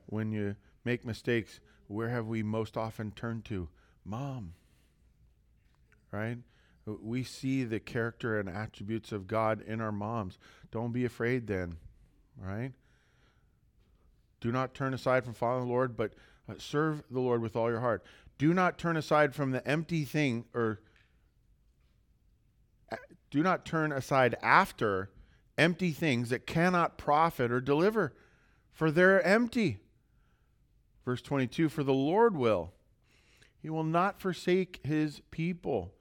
[0.06, 3.68] When you make mistakes, where have we most often turned to?
[4.04, 4.54] Mom.
[6.10, 6.38] Right?
[6.86, 10.38] We see the character and attributes of God in our moms.
[10.70, 11.76] Don't be afraid then,
[12.36, 12.72] right?
[14.40, 16.12] Do not turn aside from following the Lord, but
[16.48, 18.04] uh, serve the Lord with all your heart.
[18.38, 20.80] Do not turn aside from the empty thing, or
[23.30, 25.10] do not turn aside after
[25.58, 28.12] empty things that cannot profit or deliver,
[28.72, 29.78] for they're empty.
[31.04, 32.72] Verse 22 For the Lord will,
[33.58, 35.95] He will not forsake His people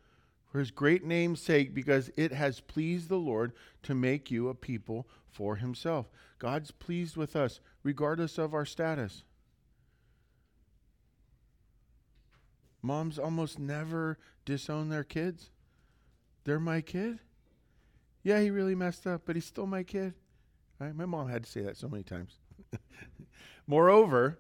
[0.56, 3.52] for his great name's sake, because it has pleased the Lord
[3.84, 6.10] to make you a people for himself.
[6.40, 9.26] God's pleased with us, regardless of our status.
[12.82, 15.50] Moms almost never disown their kids.
[16.46, 17.20] They're my kid.
[18.24, 20.14] Yeah, he really messed up, but he's still my kid.
[20.80, 20.96] Right?
[20.96, 22.40] My mom had to say that so many times.
[23.68, 24.40] Moreover,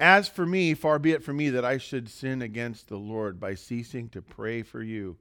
[0.00, 3.38] as for me, far be it from me that I should sin against the Lord
[3.38, 5.16] by ceasing to pray for you.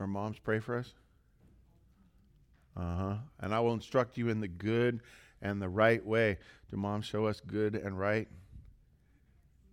[0.00, 0.92] Our moms pray for us?
[2.76, 3.14] Uh huh.
[3.40, 5.00] And I will instruct you in the good
[5.40, 6.38] and the right way.
[6.70, 8.28] Do moms show us good and right?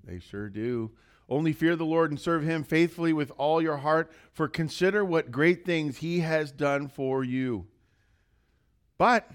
[0.04, 0.92] They sure do.
[1.30, 5.32] Only fear the Lord and serve him faithfully with all your heart, for consider what
[5.32, 7.66] great things he has done for you.
[8.98, 9.30] But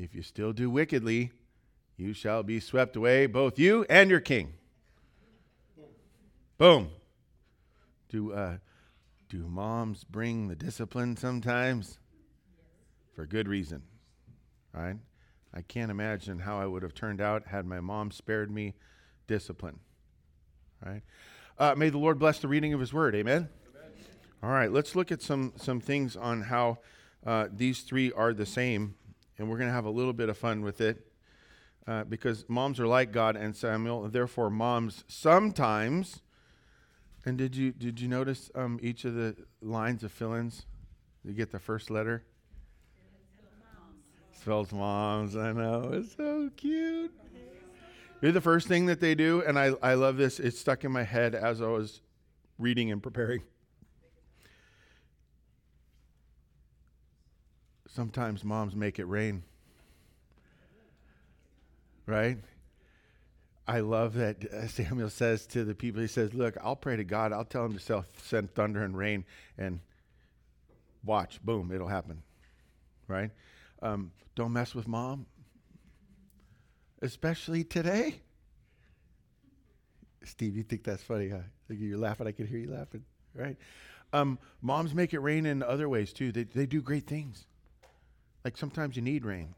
[0.00, 1.30] if you still do wickedly,
[1.96, 4.54] you shall be swept away, both you and your king.
[6.56, 6.90] Boom.
[8.08, 8.56] Do uh,
[9.28, 11.98] do moms bring the discipline sometimes?
[13.14, 13.82] For good reason,
[14.72, 14.96] right?
[15.52, 18.74] I can't imagine how I would have turned out had my mom spared me
[19.26, 19.80] discipline,
[20.84, 21.02] right?
[21.58, 23.14] Uh, may the Lord bless the reading of His Word.
[23.14, 23.48] Amen.
[23.68, 23.92] Amen.
[24.42, 26.78] All right, let's look at some some things on how
[27.26, 28.94] uh, these three are the same
[29.40, 31.10] and we're going to have a little bit of fun with it
[31.86, 36.20] uh, because moms are like God and Samuel, and therefore moms sometimes.
[37.24, 40.66] And did you did you notice um, each of the lines of fill-ins?
[41.24, 42.22] You get the first letter.
[44.32, 45.36] Spells moms.
[45.36, 47.12] I know it's so cute.
[48.20, 50.38] You're the first thing that they do, and I I love this.
[50.38, 52.02] It stuck in my head as I was
[52.58, 53.42] reading and preparing.
[57.92, 59.42] Sometimes moms make it rain.
[62.06, 62.38] Right?
[63.66, 67.04] I love that uh, Samuel says to the people, he says, Look, I'll pray to
[67.04, 67.32] God.
[67.32, 69.24] I'll tell him to send thunder and rain,
[69.58, 69.80] and
[71.04, 72.22] watch, boom, it'll happen.
[73.08, 73.30] Right?
[73.82, 75.26] Um, don't mess with mom,
[77.02, 78.20] especially today.
[80.24, 81.38] Steve, you think that's funny, huh?
[81.68, 82.26] You're laughing.
[82.26, 83.56] I can hear you laughing, right?
[84.12, 86.30] Um, moms make it rain in other ways too.
[86.30, 87.46] They, they do great things.
[88.44, 89.54] Like sometimes you need rain.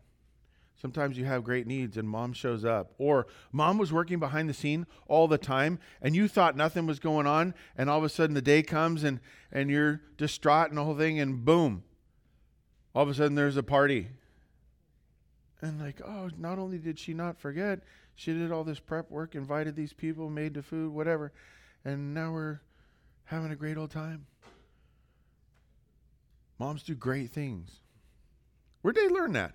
[0.81, 2.93] Sometimes you have great needs and mom shows up.
[2.99, 6.99] Or mom was working behind the scene all the time and you thought nothing was
[6.99, 9.21] going on and all of a sudden the day comes and,
[9.53, 11.85] and you're distraught and the whole thing and boom.
[12.95, 14.09] All of a sudden there's a party.
[15.61, 17.81] And like, oh, not only did she not forget,
[18.17, 21.33] she did all this prep work, invited these people, made the food, whatever.
[21.85, 22.61] And now we're
[23.25, 24.27] having a great old time.
[26.59, 27.81] Moms do great things.
[28.83, 29.55] Where'd they learn that?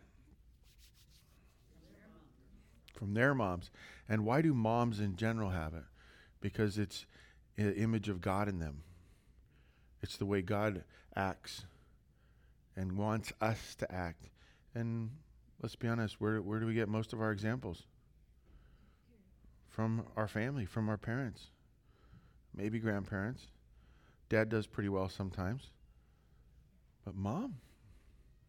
[2.96, 3.70] From their moms.
[4.10, 5.84] And why do moms in general have it?
[6.42, 7.06] Because it's
[7.58, 8.84] an image of God in them.
[10.02, 10.84] It's the way God
[11.16, 11.66] acts
[12.76, 14.30] and wants us to act.
[14.74, 15.12] And
[15.62, 17.84] let's be honest, where, where do we get most of our examples?
[19.68, 21.50] From our family, from our parents,
[22.56, 23.48] maybe grandparents.
[24.30, 25.70] Dad does pretty well sometimes.
[27.06, 27.56] But mom,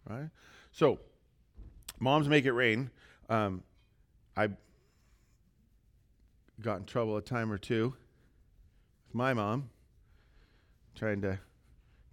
[0.09, 0.31] right?
[0.73, 0.99] So,
[1.99, 2.91] moms make it rain.
[3.29, 3.63] Um,
[4.37, 4.49] I
[6.61, 7.95] got in trouble a time or two
[9.07, 9.71] with my mom,
[10.95, 11.39] trying to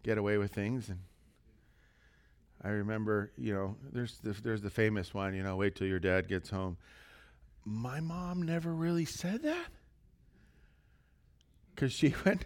[0.04, 0.90] get away with things.
[0.90, 1.00] And
[2.64, 6.00] I remember, you know, there's the, there's the famous one, you know, wait till your
[6.00, 6.78] dad gets home.
[7.64, 9.68] My mom never really said that
[11.74, 12.46] because she went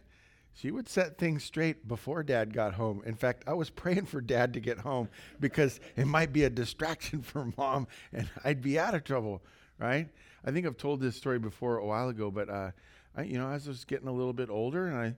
[0.59, 3.01] she would set things straight before dad got home.
[3.05, 5.07] In fact, I was praying for dad to get home
[5.39, 9.41] because it might be a distraction for mom and I'd be out of trouble,
[9.77, 10.09] right?
[10.43, 12.71] I think I've told this story before a while ago, but uh,
[13.15, 15.15] I, you know, as I was getting a little bit older and I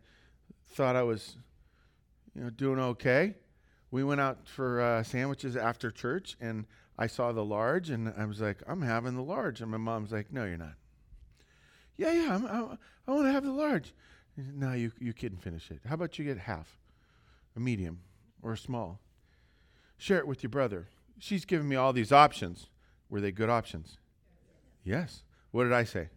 [0.69, 1.37] thought I was,
[2.35, 3.35] you know, doing okay.
[3.89, 6.65] We went out for uh, sandwiches after church, and
[6.97, 9.59] I saw the large, and I was like, I'm having the large.
[9.59, 10.75] And my mom's like, No, you're not.
[11.97, 13.93] Yeah, yeah, I'm, I, I want to have the large.
[14.53, 15.79] No, you, you couldn't finish it.
[15.85, 16.77] How about you get half,
[17.55, 17.99] a medium,
[18.41, 18.99] or a small?
[19.97, 20.87] Share it with your brother.
[21.19, 22.67] She's giving me all these options.
[23.09, 23.97] Were they good options?
[24.83, 25.23] Yes.
[25.51, 26.09] What did I say?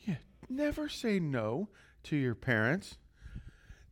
[0.00, 0.16] Yeah.
[0.48, 1.68] Never say no
[2.04, 2.96] to your parents.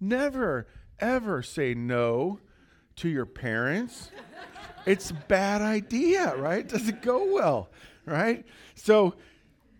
[0.00, 0.66] Never,
[0.98, 2.40] ever say no
[2.96, 4.10] to your parents.
[4.86, 6.66] it's a bad idea, right?
[6.66, 7.70] Doesn't go well,
[8.06, 8.44] right?
[8.74, 9.14] So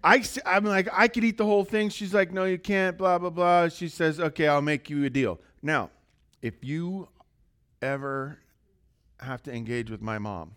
[0.03, 1.89] I, I'm like, I could eat the whole thing.
[1.89, 3.69] She's like, no, you can't, blah, blah, blah.
[3.69, 5.41] She says, okay, I'll make you a deal.
[5.63, 5.91] Now,
[6.41, 7.09] if you
[7.83, 8.39] ever
[9.21, 10.53] have to engage with my mom,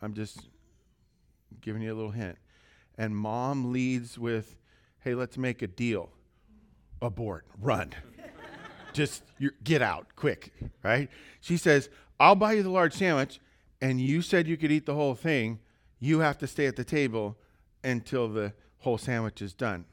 [0.00, 0.48] I'm just
[1.60, 2.38] giving you a little hint.
[2.96, 4.56] And mom leads with,
[5.00, 6.10] hey, let's make a deal.
[7.02, 7.92] Abort, run.
[8.92, 9.24] just
[9.64, 10.52] get out quick,
[10.84, 11.08] right?
[11.40, 11.88] She says,
[12.20, 13.40] I'll buy you the large sandwich,
[13.80, 15.58] and you said you could eat the whole thing.
[15.98, 17.36] You have to stay at the table
[17.82, 19.84] until the whole sandwich is done.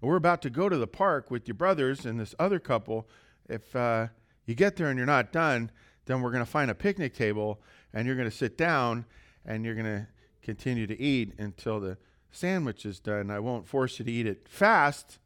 [0.00, 3.08] And we're about to go to the park with your brothers and this other couple.
[3.48, 4.08] If uh,
[4.46, 5.70] you get there and you're not done,
[6.06, 7.60] then we're going to find a picnic table
[7.92, 9.04] and you're going to sit down
[9.44, 10.06] and you're going to
[10.42, 11.98] continue to eat until the
[12.30, 13.30] sandwich is done.
[13.30, 15.18] I won't force you to eat it fast,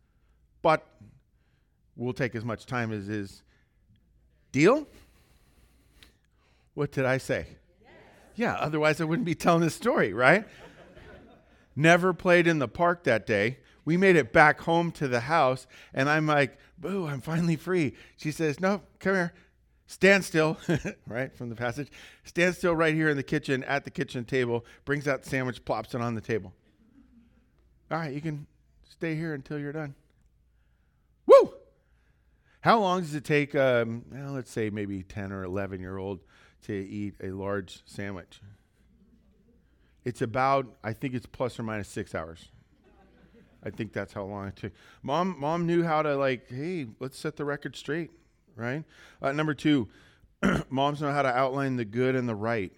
[0.63, 0.87] but
[1.97, 3.43] we'll take as much time as is.
[4.53, 4.87] Deal?
[6.75, 7.47] What did I say?
[7.83, 7.93] Yes.
[8.37, 10.47] Yeah, otherwise I wouldn't be telling this story, right?
[11.77, 13.59] Never played in the park that day.
[13.85, 17.95] We made it back home to the house, and I'm like, Boo, I'm finally free.
[18.17, 19.33] She says, No, come here.
[19.87, 20.57] Stand still,
[21.07, 21.91] right from the passage.
[22.25, 25.65] Stand still right here in the kitchen at the kitchen table, brings out the sandwich,
[25.65, 26.53] plops it on the table.
[27.91, 28.47] All right, you can
[28.89, 29.95] stay here until you're done.
[31.27, 31.53] Woo!
[32.61, 36.21] How long does it take, um, well, let's say maybe 10 or 11 year old
[36.63, 38.41] to eat a large sandwich?
[40.05, 42.51] It's about, I think it's plus or minus six hours.
[43.63, 44.73] I think that's how long it took.
[45.03, 48.11] Mom, mom knew how to like, hey, let's set the record straight,
[48.57, 48.85] right?
[49.23, 49.89] Uh, number two,
[50.69, 52.73] moms know how to outline the good and the right.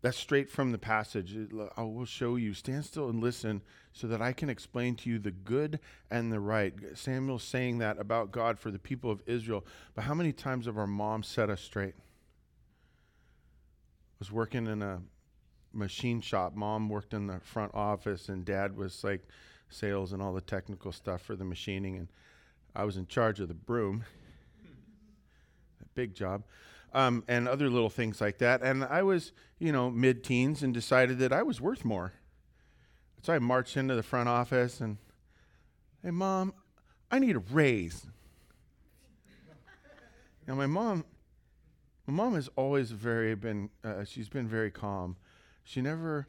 [0.00, 1.36] That's straight from the passage.
[1.76, 2.54] I will show you.
[2.54, 3.60] Stand still and listen
[3.92, 6.72] so that I can explain to you the good and the right.
[6.94, 9.64] Samuel's saying that about God for the people of Israel.
[9.94, 11.94] But how many times have our moms set us straight?
[14.18, 15.00] Was working in a
[15.72, 16.54] machine shop.
[16.54, 19.26] Mom worked in the front office, and dad was like
[19.68, 21.96] sales and all the technical stuff for the machining.
[21.96, 22.08] And
[22.74, 24.04] I was in charge of the broom.
[25.82, 26.44] A big job.
[26.94, 28.62] Um, and other little things like that.
[28.62, 32.12] And I was, you know, mid teens and decided that I was worth more.
[33.22, 34.98] So I marched into the front office and,
[36.02, 36.54] hey, mom,
[37.10, 38.06] I need a raise.
[40.46, 41.04] now, my mom,
[42.06, 45.16] my mom has always very been uh, she's been very calm.
[45.64, 46.28] She never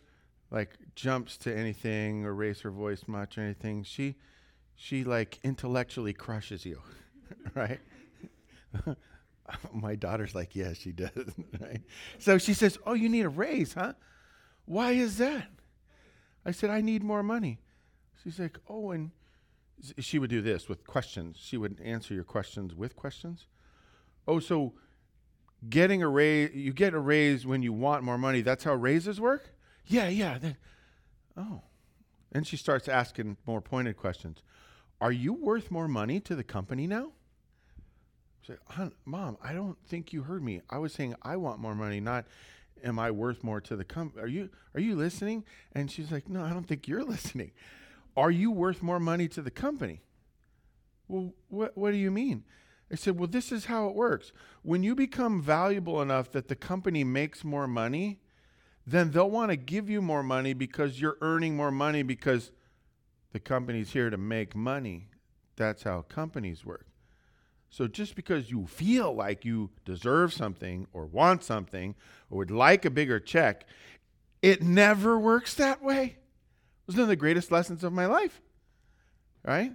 [0.50, 3.84] like jumps to anything or raise her voice much or anything.
[3.84, 4.16] She
[4.76, 6.82] she like intellectually crushes you
[7.54, 7.80] right?
[9.74, 11.12] My daughter's like yeah she does
[11.60, 11.82] right?
[12.18, 13.94] So she says oh you need a raise huh?
[14.66, 15.48] Why is that?
[16.46, 17.60] I said i need more money.
[18.24, 19.12] She's like oh and
[20.00, 21.38] she would do this with questions.
[21.40, 23.46] She would answer your questions with questions.
[24.28, 24.74] Oh so
[25.68, 28.42] getting a raise, you get a raise when you want more money.
[28.42, 29.50] That's how raises work?
[29.86, 30.38] Yeah, yeah.
[30.38, 30.58] Then,
[31.36, 31.62] oh.
[32.32, 34.44] And she starts asking more pointed questions.
[35.00, 37.12] Are you worth more money to the company now?
[38.46, 38.56] Say,
[39.06, 40.62] Mom, I don't think you heard me.
[40.70, 42.26] I was saying I want more money, not
[42.84, 44.24] am I worth more to the company?
[44.24, 45.44] Are you are you listening?
[45.74, 47.52] And she's like, No, I don't think you're listening.
[48.16, 50.02] Are you worth more money to the company?
[51.08, 52.44] Well, what what do you mean?
[52.92, 54.32] I said, Well, this is how it works.
[54.64, 58.20] When you become valuable enough that the company makes more money,
[58.86, 62.52] then they'll want to give you more money because you're earning more money because
[63.34, 65.10] the company's here to make money.
[65.58, 66.86] That's how companies work.
[67.70, 71.96] So just because you feel like you deserve something or want something
[72.30, 73.66] or would like a bigger check,
[74.42, 76.04] it never works that way.
[76.06, 78.42] It was one of the greatest lessons of my life.
[79.44, 79.74] Right?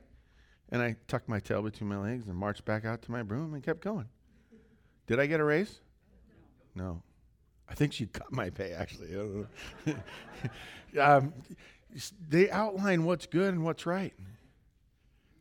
[0.73, 3.53] And I tucked my tail between my legs and marched back out to my broom
[3.53, 4.09] and kept going.
[5.07, 5.81] Did I get a raise?
[6.75, 7.03] No.
[7.69, 9.47] I think she cut my pay, actually.
[11.01, 11.35] um,
[12.27, 14.15] they outline what's good and what's right.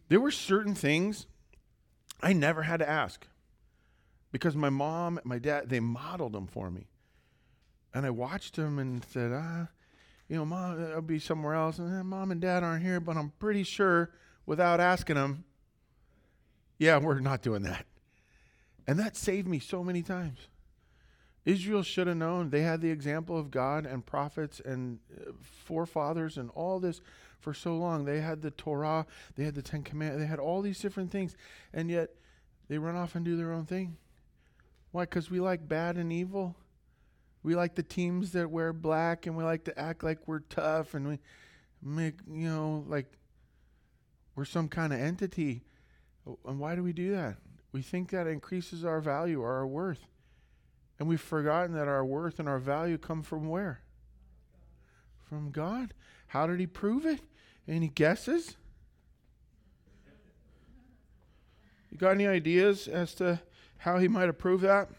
[0.09, 1.27] There were certain things
[2.21, 3.25] I never had to ask
[4.33, 6.87] because my mom, and my dad, they modeled them for me.
[7.93, 9.67] And I watched them and said, ah,
[10.27, 13.31] you know, mom, I'll be somewhere else, and mom and dad aren't here, but I'm
[13.39, 14.11] pretty sure
[14.51, 15.45] without asking them,
[16.77, 17.85] yeah, we're not doing that.
[18.85, 20.39] And that saved me so many times.
[21.45, 22.49] Israel should have known.
[22.49, 26.99] They had the example of God and prophets and uh, forefathers and all this
[27.39, 28.03] for so long.
[28.03, 29.05] They had the Torah,
[29.37, 31.37] they had the Ten Commandments, they had all these different things,
[31.73, 32.09] and yet
[32.67, 33.95] they run off and do their own thing.
[34.91, 35.03] Why?
[35.03, 36.57] Because we like bad and evil.
[37.41, 40.93] We like the teams that wear black and we like to act like we're tough
[40.93, 41.19] and we
[41.81, 43.13] make, you know, like
[44.35, 45.63] we're some kind of entity.
[46.45, 47.37] And why do we do that?
[47.71, 50.05] We think that increases our value or our worth.
[50.99, 53.81] And we've forgotten that our worth and our value come from where?
[55.23, 55.93] From God.
[56.27, 57.21] How did he prove it?
[57.67, 58.55] Any guesses?
[61.89, 63.41] You got any ideas as to
[63.77, 64.89] how he might have proved that?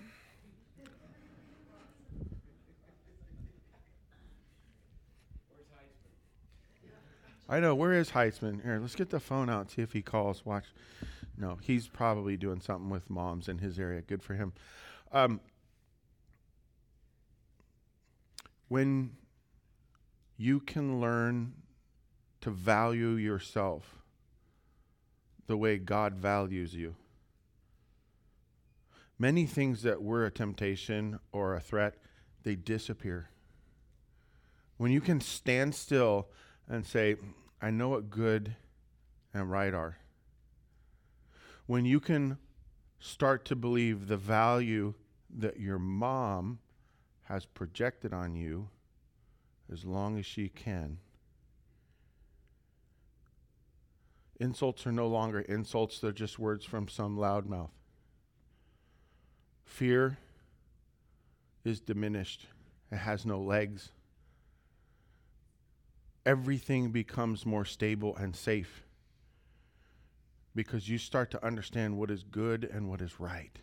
[7.53, 7.75] I know.
[7.75, 8.63] Where is Heitzman?
[8.63, 10.43] Here, let's get the phone out, see if he calls.
[10.47, 10.65] Watch.
[11.37, 14.01] No, he's probably doing something with moms in his area.
[14.01, 14.55] Good for him.
[15.13, 15.39] Um,
[18.69, 19.11] when
[20.39, 21.53] you can learn
[22.41, 23.97] to value yourself
[25.47, 26.97] the way God values you,
[29.19, 31.97] many things that were a temptation or a threat,
[32.45, 33.29] they disappear.
[34.79, 36.29] When you can stand still
[36.67, 37.17] and say,
[37.65, 38.57] I know what good
[39.33, 39.99] and right are.
[41.67, 42.39] When you can
[42.99, 44.95] start to believe the value
[45.39, 46.59] that your mom
[47.27, 48.69] has projected on you
[49.73, 50.99] as long as she can.
[54.41, 57.71] Insults are no longer insults, they're just words from some loudmouth.
[59.65, 60.19] Fear
[61.65, 62.49] is diminished,
[62.91, 63.93] it has no legs
[66.25, 68.85] everything becomes more stable and safe
[70.55, 73.59] because you start to understand what is good and what is right.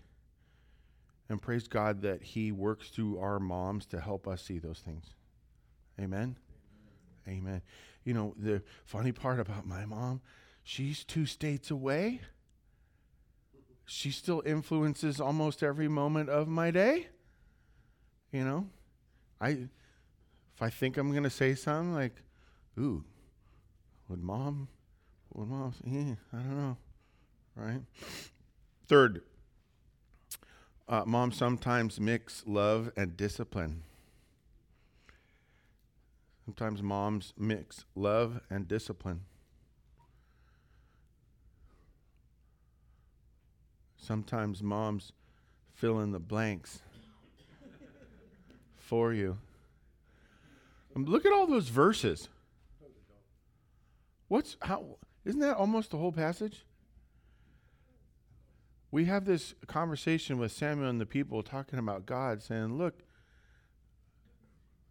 [1.30, 5.14] And praise God that He works through our moms to help us see those things.
[6.00, 6.38] Amen?
[7.28, 7.38] Amen.
[7.38, 7.62] Amen.
[8.04, 10.22] You know, the funny part about my mom,
[10.64, 12.22] she's two states away.
[13.86, 17.08] She still influences almost every moment of my day.
[18.32, 18.68] You know,
[19.42, 22.22] I if I think I'm going to say something like,
[22.78, 23.04] ooh,
[24.08, 24.68] would mom,
[25.34, 26.78] would mom, yeah, I don't know,
[27.56, 27.82] right?
[28.88, 29.22] Third,
[30.88, 33.84] uh, mom sometimes mix love and discipline.
[36.46, 39.22] Sometimes moms mix love and discipline.
[43.98, 45.12] Sometimes moms
[45.76, 46.80] fill in the blanks
[48.78, 49.38] for you.
[50.96, 52.30] Um, look at all those verses.
[54.30, 56.66] What's how isn't that almost the whole passage?
[58.92, 63.04] We have this conversation with Samuel and the people talking about God, saying, Look,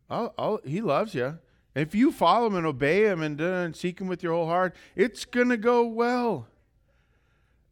[0.08, 1.38] I'll, I'll, he loves you.
[1.74, 4.46] If you follow him and obey him and, uh, and seek him with your whole
[4.46, 6.46] heart, it's going to go well.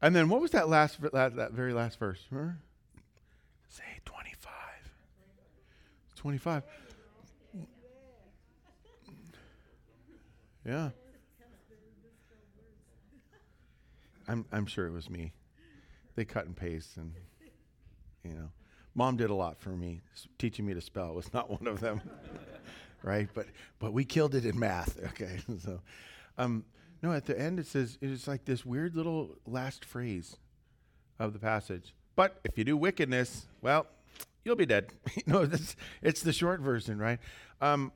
[0.03, 2.21] And then what was that last, that, that very last verse?
[2.31, 2.59] Remember?
[3.69, 4.53] Say 25.
[6.17, 6.63] 25.
[10.65, 10.91] Yeah.
[14.29, 15.33] I'm I'm sure it was me.
[16.15, 17.13] They cut and paste, and
[18.25, 18.51] you know,
[18.95, 20.01] mom did a lot for me.
[20.39, 22.01] teaching me to spell was not one of them,
[23.03, 23.29] right?
[23.35, 23.47] But
[23.79, 24.99] but we killed it in math.
[25.09, 25.81] Okay, so
[26.39, 26.65] um,
[27.03, 30.37] no, at the end it says it's like this weird little last phrase
[31.19, 31.95] of the passage.
[32.15, 33.87] But if you do wickedness, well,
[34.45, 34.93] you'll be dead.
[35.15, 37.19] you know, it's, it's the short version, right?
[37.61, 37.93] Um,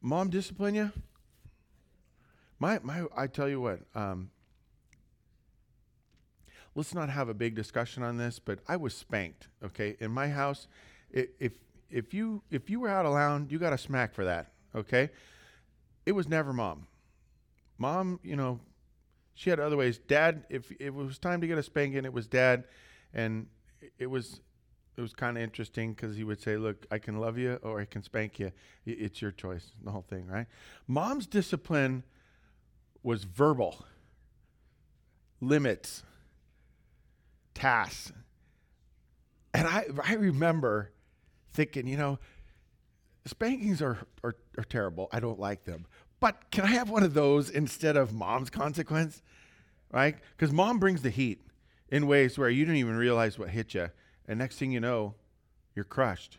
[0.00, 0.92] mom discipline you.
[2.58, 3.80] My my, I tell you what.
[3.94, 4.30] Um,
[6.74, 9.48] let's not have a big discussion on this, but I was spanked.
[9.64, 10.66] Okay, in my house,
[11.10, 11.52] if
[11.90, 14.52] if you if you were out of line, you got a smack for that.
[14.74, 15.10] Okay,
[16.06, 16.86] it was never mom.
[17.78, 18.60] Mom, you know,
[19.34, 19.98] she had other ways.
[19.98, 22.64] Dad, if, if it was time to get a spanking, it was dad,
[23.12, 23.46] and
[23.98, 24.40] it was
[24.96, 27.80] it was kind of interesting because he would say, "Look, I can love you or
[27.80, 28.52] I can spank you.
[28.86, 30.46] It's your choice." The whole thing, right?
[30.86, 32.04] Mom's discipline
[33.02, 33.84] was verbal
[35.40, 36.04] limits
[37.54, 38.12] tasks.
[39.54, 40.90] And I, I remember
[41.52, 42.18] thinking, you know,
[43.26, 45.08] spankings are, are, are terrible.
[45.12, 45.86] I don't like them.
[46.20, 49.22] But can I have one of those instead of mom's consequence?
[49.90, 50.16] Right?
[50.36, 51.42] Because mom brings the heat
[51.88, 53.90] in ways where you didn't even realize what hit you.
[54.26, 55.14] And next thing you know,
[55.74, 56.38] you're crushed.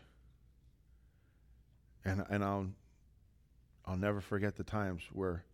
[2.04, 2.68] And, and I'll
[3.86, 5.44] I'll never forget the times where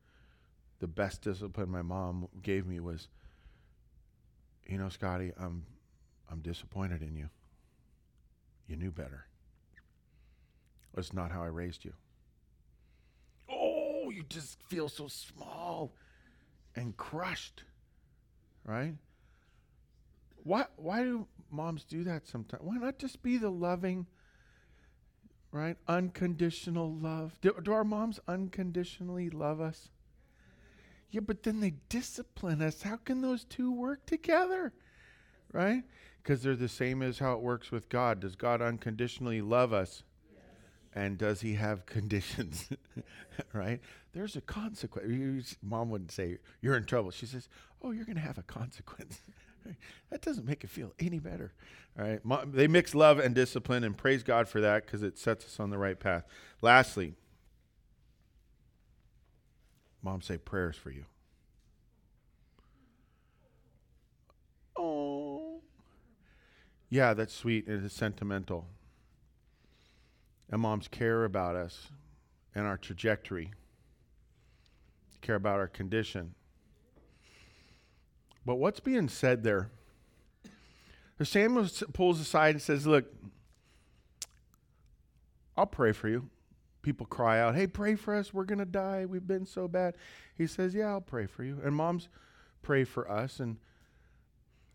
[0.79, 3.09] the best discipline my mom gave me was,
[4.71, 5.65] you know, Scotty, I'm,
[6.31, 7.29] I'm disappointed in you.
[8.69, 9.27] You knew better.
[10.95, 11.93] That's not how I raised you.
[13.51, 15.93] Oh, you just feel so small
[16.77, 17.65] and crushed,
[18.65, 18.95] right?
[20.45, 22.63] Why, why do moms do that sometimes?
[22.63, 24.07] Why not just be the loving,
[25.51, 25.77] right?
[25.89, 27.39] Unconditional love.
[27.41, 29.91] Do, do our moms unconditionally love us?
[31.11, 32.83] Yeah, but then they discipline us.
[32.83, 34.73] How can those two work together?
[35.53, 35.83] Right?
[36.23, 38.21] Because they're the same as how it works with God.
[38.21, 40.03] Does God unconditionally love us?
[40.95, 42.69] And does he have conditions?
[43.53, 43.81] right?
[44.13, 45.57] There's a consequence.
[45.63, 47.11] Mom wouldn't say, You're in trouble.
[47.11, 47.49] She says,
[47.83, 49.21] Oh, you're going to have a consequence.
[50.11, 51.53] that doesn't make it feel any better.
[51.99, 52.25] All right.
[52.25, 55.61] Mom, they mix love and discipline, and praise God for that because it sets us
[55.61, 56.25] on the right path.
[56.61, 57.15] Lastly,
[60.03, 61.05] mom say prayers for you.
[64.77, 65.61] Oh.
[66.89, 67.69] Yeah, that's sweet.
[67.69, 68.67] It is sentimental.
[70.51, 71.89] And moms care about us
[72.55, 73.53] and our trajectory,
[75.21, 76.35] care about our condition.
[78.45, 79.71] But what's being said there?
[81.23, 83.05] Samuel pulls aside and says, Look,
[85.57, 86.31] I'll pray for you.
[86.83, 88.33] People cry out, Hey, pray for us.
[88.33, 89.07] We're going to die.
[89.07, 89.95] We've been so bad.
[90.37, 91.59] He says, Yeah, I'll pray for you.
[91.63, 92.09] And moms
[92.63, 93.41] pray for us.
[93.41, 93.59] And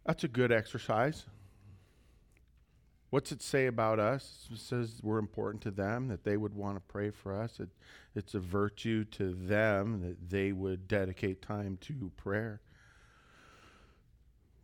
[0.06, 1.26] that's a good exercise.
[3.10, 4.48] What's it say about us?
[4.52, 7.60] It says we're important to them, that they would want to pray for us.
[7.60, 7.70] It,
[8.14, 12.62] it's a virtue to them that they would dedicate time to prayer.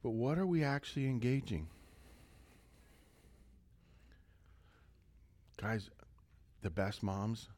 [0.04, 1.68] But what are we actually engaging?
[5.58, 5.89] Guys,
[6.62, 7.49] the best moms,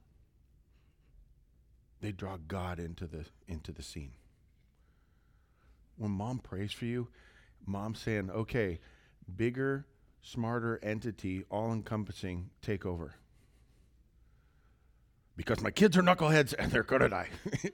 [2.02, 4.12] they draw God into the into the scene.
[5.98, 7.08] When mom prays for you,
[7.66, 8.80] mom's saying, okay,
[9.36, 9.86] bigger
[10.22, 13.16] smarter entity, all encompassing, take over.
[15.36, 17.30] Because my kids are knuckleheads and they're to die.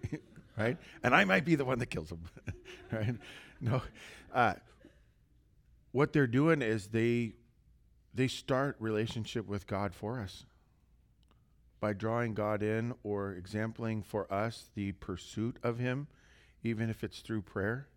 [0.57, 0.77] right?
[1.03, 2.23] And I might be the one that kills them.
[2.91, 3.15] right?
[3.61, 3.81] No.
[4.33, 4.53] Uh,
[5.91, 7.33] what they're doing is they
[8.13, 10.45] they start relationship with God for us
[11.79, 16.07] by drawing God in or exempling for us the pursuit of him
[16.63, 17.87] even if it's through prayer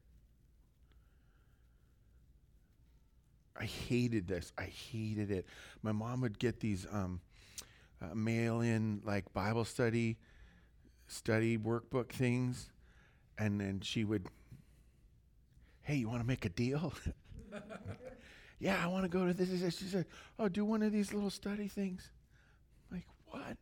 [3.62, 4.52] I hated this.
[4.58, 5.46] I hated it.
[5.82, 7.20] My mom would get these um,
[8.00, 10.18] uh, mail in like Bible study,
[11.06, 12.70] study workbook things,
[13.38, 14.26] and then she would,
[15.82, 16.92] hey, you want to make a deal?
[18.58, 19.76] yeah, I want to go to this.
[19.76, 20.06] She said,
[20.38, 22.10] oh, do one of these little study things.
[22.90, 23.56] I'm like, what?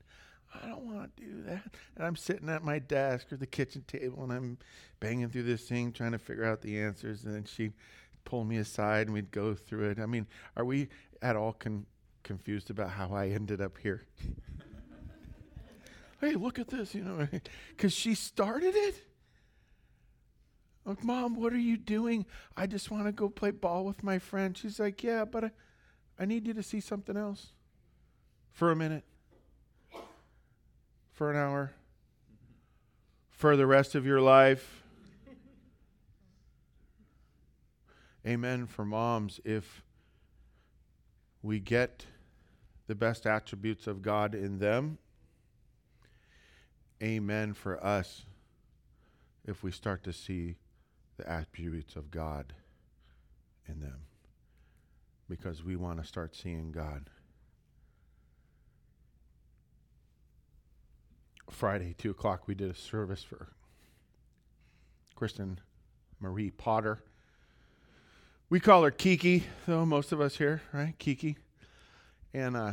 [0.52, 1.62] I don't want to do that.
[1.96, 4.58] And I'm sitting at my desk or the kitchen table and I'm
[4.98, 7.24] banging through this thing trying to figure out the answers.
[7.24, 7.72] And then she'd
[8.24, 9.98] pull me aside and we'd go through it.
[9.98, 10.26] I mean,
[10.56, 10.88] are we
[11.22, 11.86] at all con-
[12.22, 14.06] confused about how I ended up here?
[16.20, 17.28] hey, look at this, you know,
[17.76, 19.04] because she started it.
[20.84, 22.26] Like, Mom, what are you doing?
[22.56, 24.56] I just want to go play ball with my friend.
[24.56, 25.50] She's like, Yeah, but I,
[26.18, 27.52] I need you to see something else
[28.52, 29.04] for a minute,
[31.20, 31.70] for an hour,
[33.28, 34.82] for the rest of your life.
[38.26, 39.84] amen for moms if
[41.42, 42.06] we get
[42.86, 44.96] the best attributes of God in them.
[47.02, 48.24] Amen for us
[49.46, 50.56] if we start to see
[51.18, 52.54] the attributes of God
[53.68, 54.06] in them.
[55.28, 57.10] Because we want to start seeing God.
[61.60, 63.48] Friday, 2 o'clock, we did a service for
[65.14, 65.60] Kristen
[66.18, 67.00] Marie Potter.
[68.48, 70.98] We call her Kiki, though, most of us here, right?
[70.98, 71.36] Kiki.
[72.32, 72.72] And uh,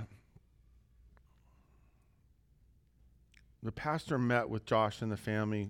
[3.62, 5.70] the pastor met with Josh and the family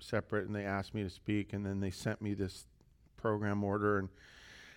[0.00, 2.64] separate, and they asked me to speak, and then they sent me this
[3.16, 4.08] program order, and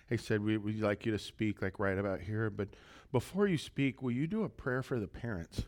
[0.08, 2.50] they said, we, We'd like you to speak, like right about here.
[2.50, 2.68] But
[3.10, 5.64] before you speak, will you do a prayer for the parents?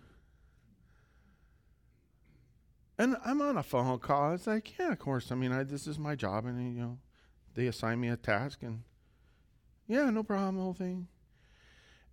[2.98, 4.32] And I'm on a phone call.
[4.32, 5.30] It's like, yeah, of course.
[5.30, 6.98] I mean, I, this is my job, and you know,
[7.54, 8.82] they assign me a task, and
[9.86, 11.08] yeah, no problem, whole thing.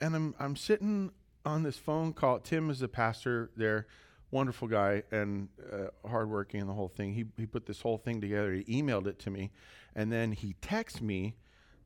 [0.01, 1.11] And I'm I'm sitting
[1.45, 2.39] on this phone call.
[2.39, 3.87] Tim is the pastor there,
[4.31, 7.13] wonderful guy and uh, hardworking and the whole thing.
[7.13, 8.53] He he put this whole thing together.
[8.53, 9.51] He emailed it to me,
[9.95, 11.35] and then he texted me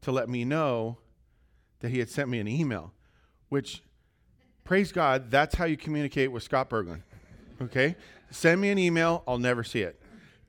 [0.01, 0.97] to let me know
[1.79, 2.93] that he had sent me an email,
[3.49, 3.83] which
[4.63, 7.03] praise God, that's how you communicate with Scott Berglund.
[7.61, 7.95] Okay?
[8.29, 9.99] Send me an email, I'll never see it.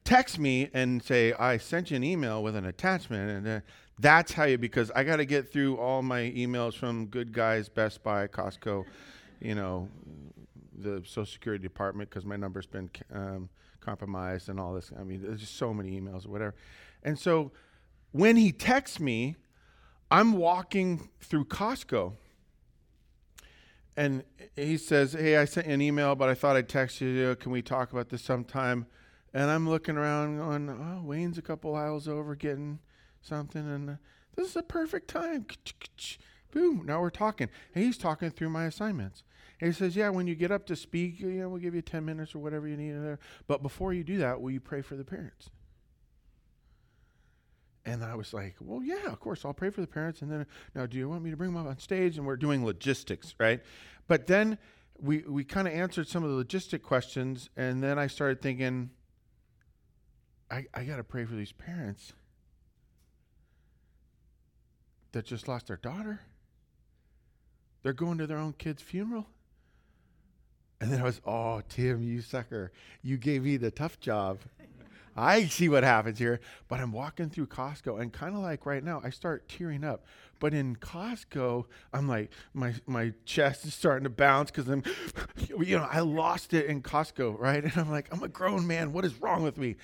[0.05, 3.31] Text me and say, I sent you an email with an attachment.
[3.31, 3.61] And uh,
[3.99, 7.69] that's how you, because I got to get through all my emails from Good Guys,
[7.69, 8.85] Best Buy, Costco,
[9.41, 9.89] you know,
[10.77, 13.49] the Social Security Department, because my number's been um,
[13.81, 14.91] compromised and all this.
[14.99, 16.55] I mean, there's just so many emails or whatever.
[17.03, 17.53] And so
[18.13, 19.37] when he texts me,
[20.11, 22.15] I'm walking through Costco
[23.99, 24.23] and
[24.55, 27.35] he says, Hey, I sent you an email, but I thought I'd text you.
[27.41, 28.87] Can we talk about this sometime?
[29.35, 32.79] And I'm looking around going, Oh, Wayne's a couple aisles over getting
[33.21, 33.61] something.
[33.61, 33.95] And uh,
[34.37, 35.47] this is a perfect time.
[36.53, 36.85] Boom.
[36.87, 37.49] Now we're talking.
[37.75, 39.25] And he's talking through my assignments.
[39.61, 41.83] And he says, Yeah, when you get up to speak, you know, we'll give you
[41.83, 43.19] 10 minutes or whatever you need.
[43.49, 45.51] But before you do that, will you pray for the parents?
[47.89, 50.21] And I was like, well, yeah, of course, I'll pray for the parents.
[50.21, 52.19] And then, now, do you want me to bring them up on stage?
[52.19, 53.63] And we're doing logistics, right?
[54.09, 54.59] But then
[55.01, 57.49] we, we kind of answered some of the logistic questions.
[57.57, 58.91] And then I started thinking,
[60.51, 62.13] I, I got to pray for these parents
[65.13, 66.21] that just lost their daughter.
[67.83, 69.27] They're going to their own kid's funeral.
[70.79, 72.71] And then I was, oh, Tim, you sucker.
[73.03, 74.41] You gave me the tough job.
[75.19, 76.41] I see what happens here.
[76.69, 80.05] But I'm walking through Costco and kind of like right now, I start tearing up.
[80.39, 84.85] But in Costco, I'm like, my, my chest is starting to bounce because I'm,
[85.59, 87.65] you know, I lost it in Costco, right?
[87.65, 88.93] And I'm like, I'm a grown man.
[88.93, 89.77] What is wrong with me?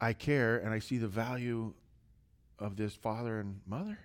[0.00, 1.72] I care and I see the value
[2.58, 3.98] of this father and mother.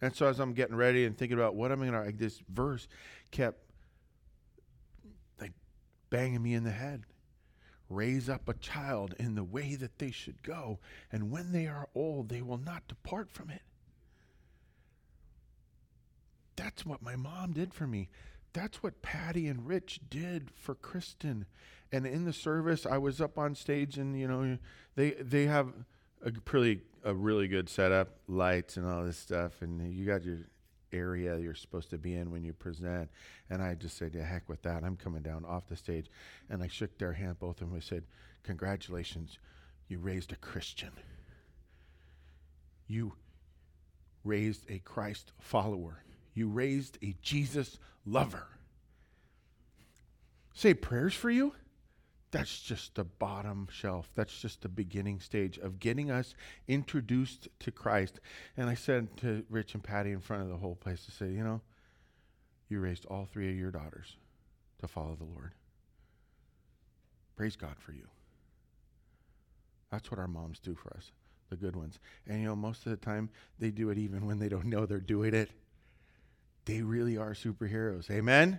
[0.00, 2.40] And so as I'm getting ready and thinking about what I'm going to, like this
[2.48, 2.86] verse
[3.32, 3.58] kept
[5.40, 5.52] like
[6.10, 7.02] banging me in the head
[7.88, 10.78] raise up a child in the way that they should go,
[11.10, 13.62] and when they are old, they will not depart from it.
[16.56, 18.08] That's what my mom did for me.
[18.52, 21.46] That's what Patty and Rich did for Kristen.
[21.92, 24.58] And in the service, I was up on stage, and you know,
[24.96, 25.72] they they have
[26.22, 30.38] a pretty a really good setup, lights and all this stuff, and you got your
[30.92, 33.08] area you're supposed to be in when you present.
[33.50, 34.84] And I just said, yeah, heck with that.
[34.84, 36.06] I'm coming down off the stage.
[36.50, 37.76] And I shook their hand, both of them.
[37.76, 38.04] I said,
[38.42, 39.38] congratulations,
[39.88, 40.92] you raised a Christian.
[42.86, 43.12] You
[44.24, 46.02] raised a Christ follower.
[46.34, 48.46] You raised a Jesus lover.
[50.54, 51.52] Say prayers for you
[52.30, 54.10] that's just the bottom shelf.
[54.14, 56.34] That's just the beginning stage of getting us
[56.66, 58.20] introduced to Christ.
[58.56, 61.26] And I said to Rich and Patty in front of the whole place to say,
[61.26, 61.62] you know,
[62.68, 64.16] you raised all three of your daughters
[64.80, 65.52] to follow the Lord.
[67.36, 68.08] Praise God for you.
[69.90, 71.12] That's what our moms do for us,
[71.48, 71.98] the good ones.
[72.26, 74.84] And you know, most of the time they do it even when they don't know
[74.84, 75.50] they're doing it.
[76.66, 78.10] They really are superheroes.
[78.10, 78.58] Amen?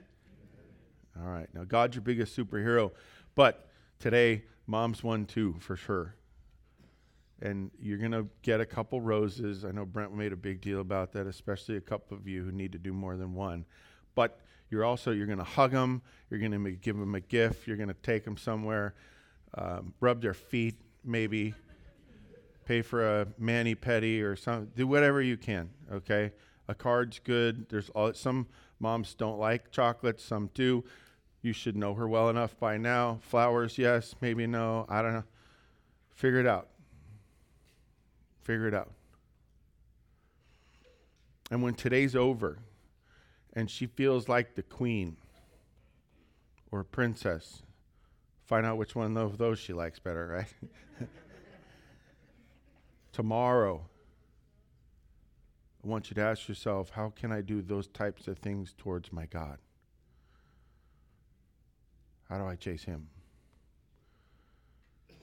[1.20, 1.22] Amen.
[1.22, 1.47] All right.
[1.53, 2.91] Now, God's your biggest superhero.
[3.36, 3.70] But
[4.00, 6.16] today, mom's one too, for sure.
[7.42, 9.64] And you're going to get a couple roses.
[9.64, 12.52] I know Brent made a big deal about that, especially a couple of you who
[12.52, 13.66] need to do more than one.
[14.14, 16.02] But you're also you're going to hug them.
[16.30, 17.66] You're going to give them a gift.
[17.66, 18.94] You're going to take them somewhere,
[19.58, 21.54] um, rub their feet, maybe
[22.66, 24.72] pay for a mani pedi or something.
[24.76, 25.70] Do whatever you can.
[25.92, 26.32] Okay,
[26.68, 27.68] a card's good.
[27.70, 28.48] There's all some
[28.80, 30.84] moms don't like chocolate, Some do.
[31.42, 33.20] You should know her well enough by now.
[33.22, 34.86] Flowers, yes, maybe no.
[34.90, 35.24] I don't know.
[36.16, 36.68] Figure it out.
[38.44, 38.92] Figure it out.
[41.50, 42.60] And when today's over
[43.54, 45.18] and she feels like the queen
[46.72, 47.64] or princess,
[48.46, 51.08] find out which one of those she likes better, right?
[53.14, 53.82] Tomorrow,
[55.84, 59.14] I want you to ask yourself how can I do those types of things towards
[59.14, 59.58] my God?
[62.30, 63.08] How do I chase him?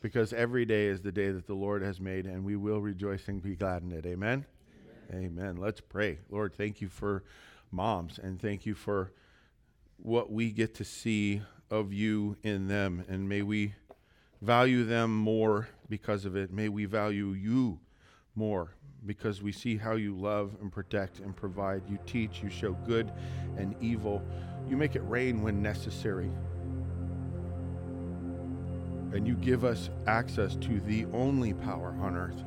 [0.02, 3.28] Because every day is the day that the Lord has made, and we will rejoice
[3.28, 4.06] and be glad in it.
[4.06, 4.44] Amen?
[5.10, 5.24] Amen.
[5.24, 5.56] Amen.
[5.56, 6.18] Let's pray.
[6.30, 7.24] Lord, thank you for
[7.70, 9.12] moms, and thank you for
[9.98, 13.04] what we get to see of you in them.
[13.08, 13.74] And may we
[14.42, 16.52] value them more because of it.
[16.52, 17.80] May we value you
[18.34, 21.82] more because we see how you love and protect and provide.
[21.88, 23.12] You teach, you show good
[23.56, 24.22] and evil.
[24.68, 26.30] You make it rain when necessary
[29.16, 32.44] and you give us access to the only power on earth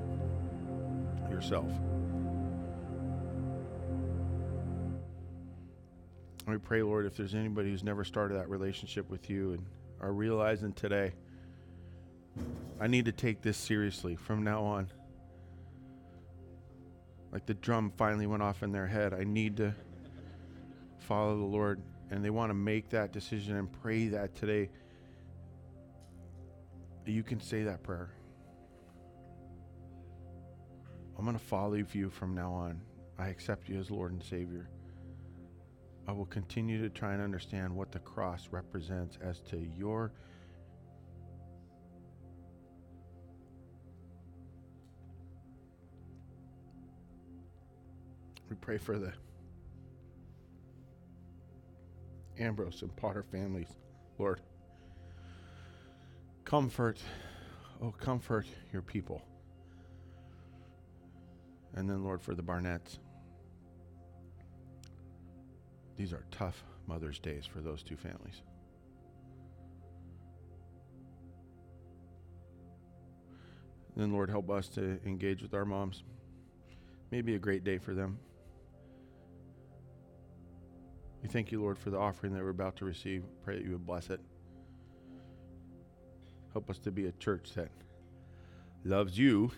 [1.32, 1.72] yourself.
[6.48, 9.66] We pray, Lord, if there's anybody who's never started that relationship with you and
[10.02, 11.14] are realizing today,
[12.80, 14.92] I need to take this seriously from now on.
[17.32, 19.14] Like the drum finally went off in their head.
[19.14, 19.76] I need to
[21.00, 24.70] follow the Lord and they want to make that decision and pray that today,
[27.10, 28.12] you can say that prayer.
[31.18, 32.82] I'm going to follow you from now on.
[33.18, 34.70] I accept you as Lord and Savior.
[36.08, 40.12] I will continue to try and understand what the cross represents as to your
[48.50, 49.14] We pray for the
[52.40, 53.68] Ambrose and Potter families,
[54.18, 54.42] Lord.
[56.50, 56.98] Comfort,
[57.80, 59.22] oh, comfort your people.
[61.76, 62.98] And then, Lord, for the Barnetts.
[65.96, 68.42] These are tough Mother's Days for those two families.
[73.96, 76.02] Then, Lord, help us to engage with our moms.
[77.12, 78.18] Maybe a great day for them.
[81.22, 83.24] We thank you, Lord, for the offering that we're about to receive.
[83.44, 84.20] Pray that you would bless it.
[86.54, 87.70] Help us to be a church that
[88.84, 89.52] loves you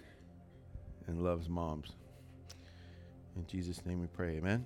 [1.08, 1.92] and loves moms.
[3.36, 4.38] In Jesus' name we pray.
[4.38, 4.66] Amen.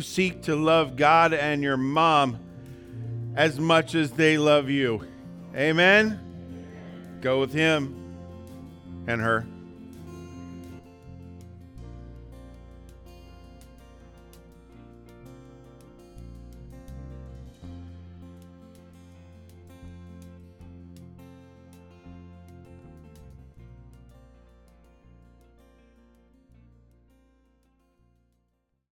[0.00, 2.38] Seek to love God and your mom
[3.36, 5.06] as much as they love you.
[5.54, 7.18] Amen.
[7.20, 7.96] Go with him
[9.06, 9.46] and her.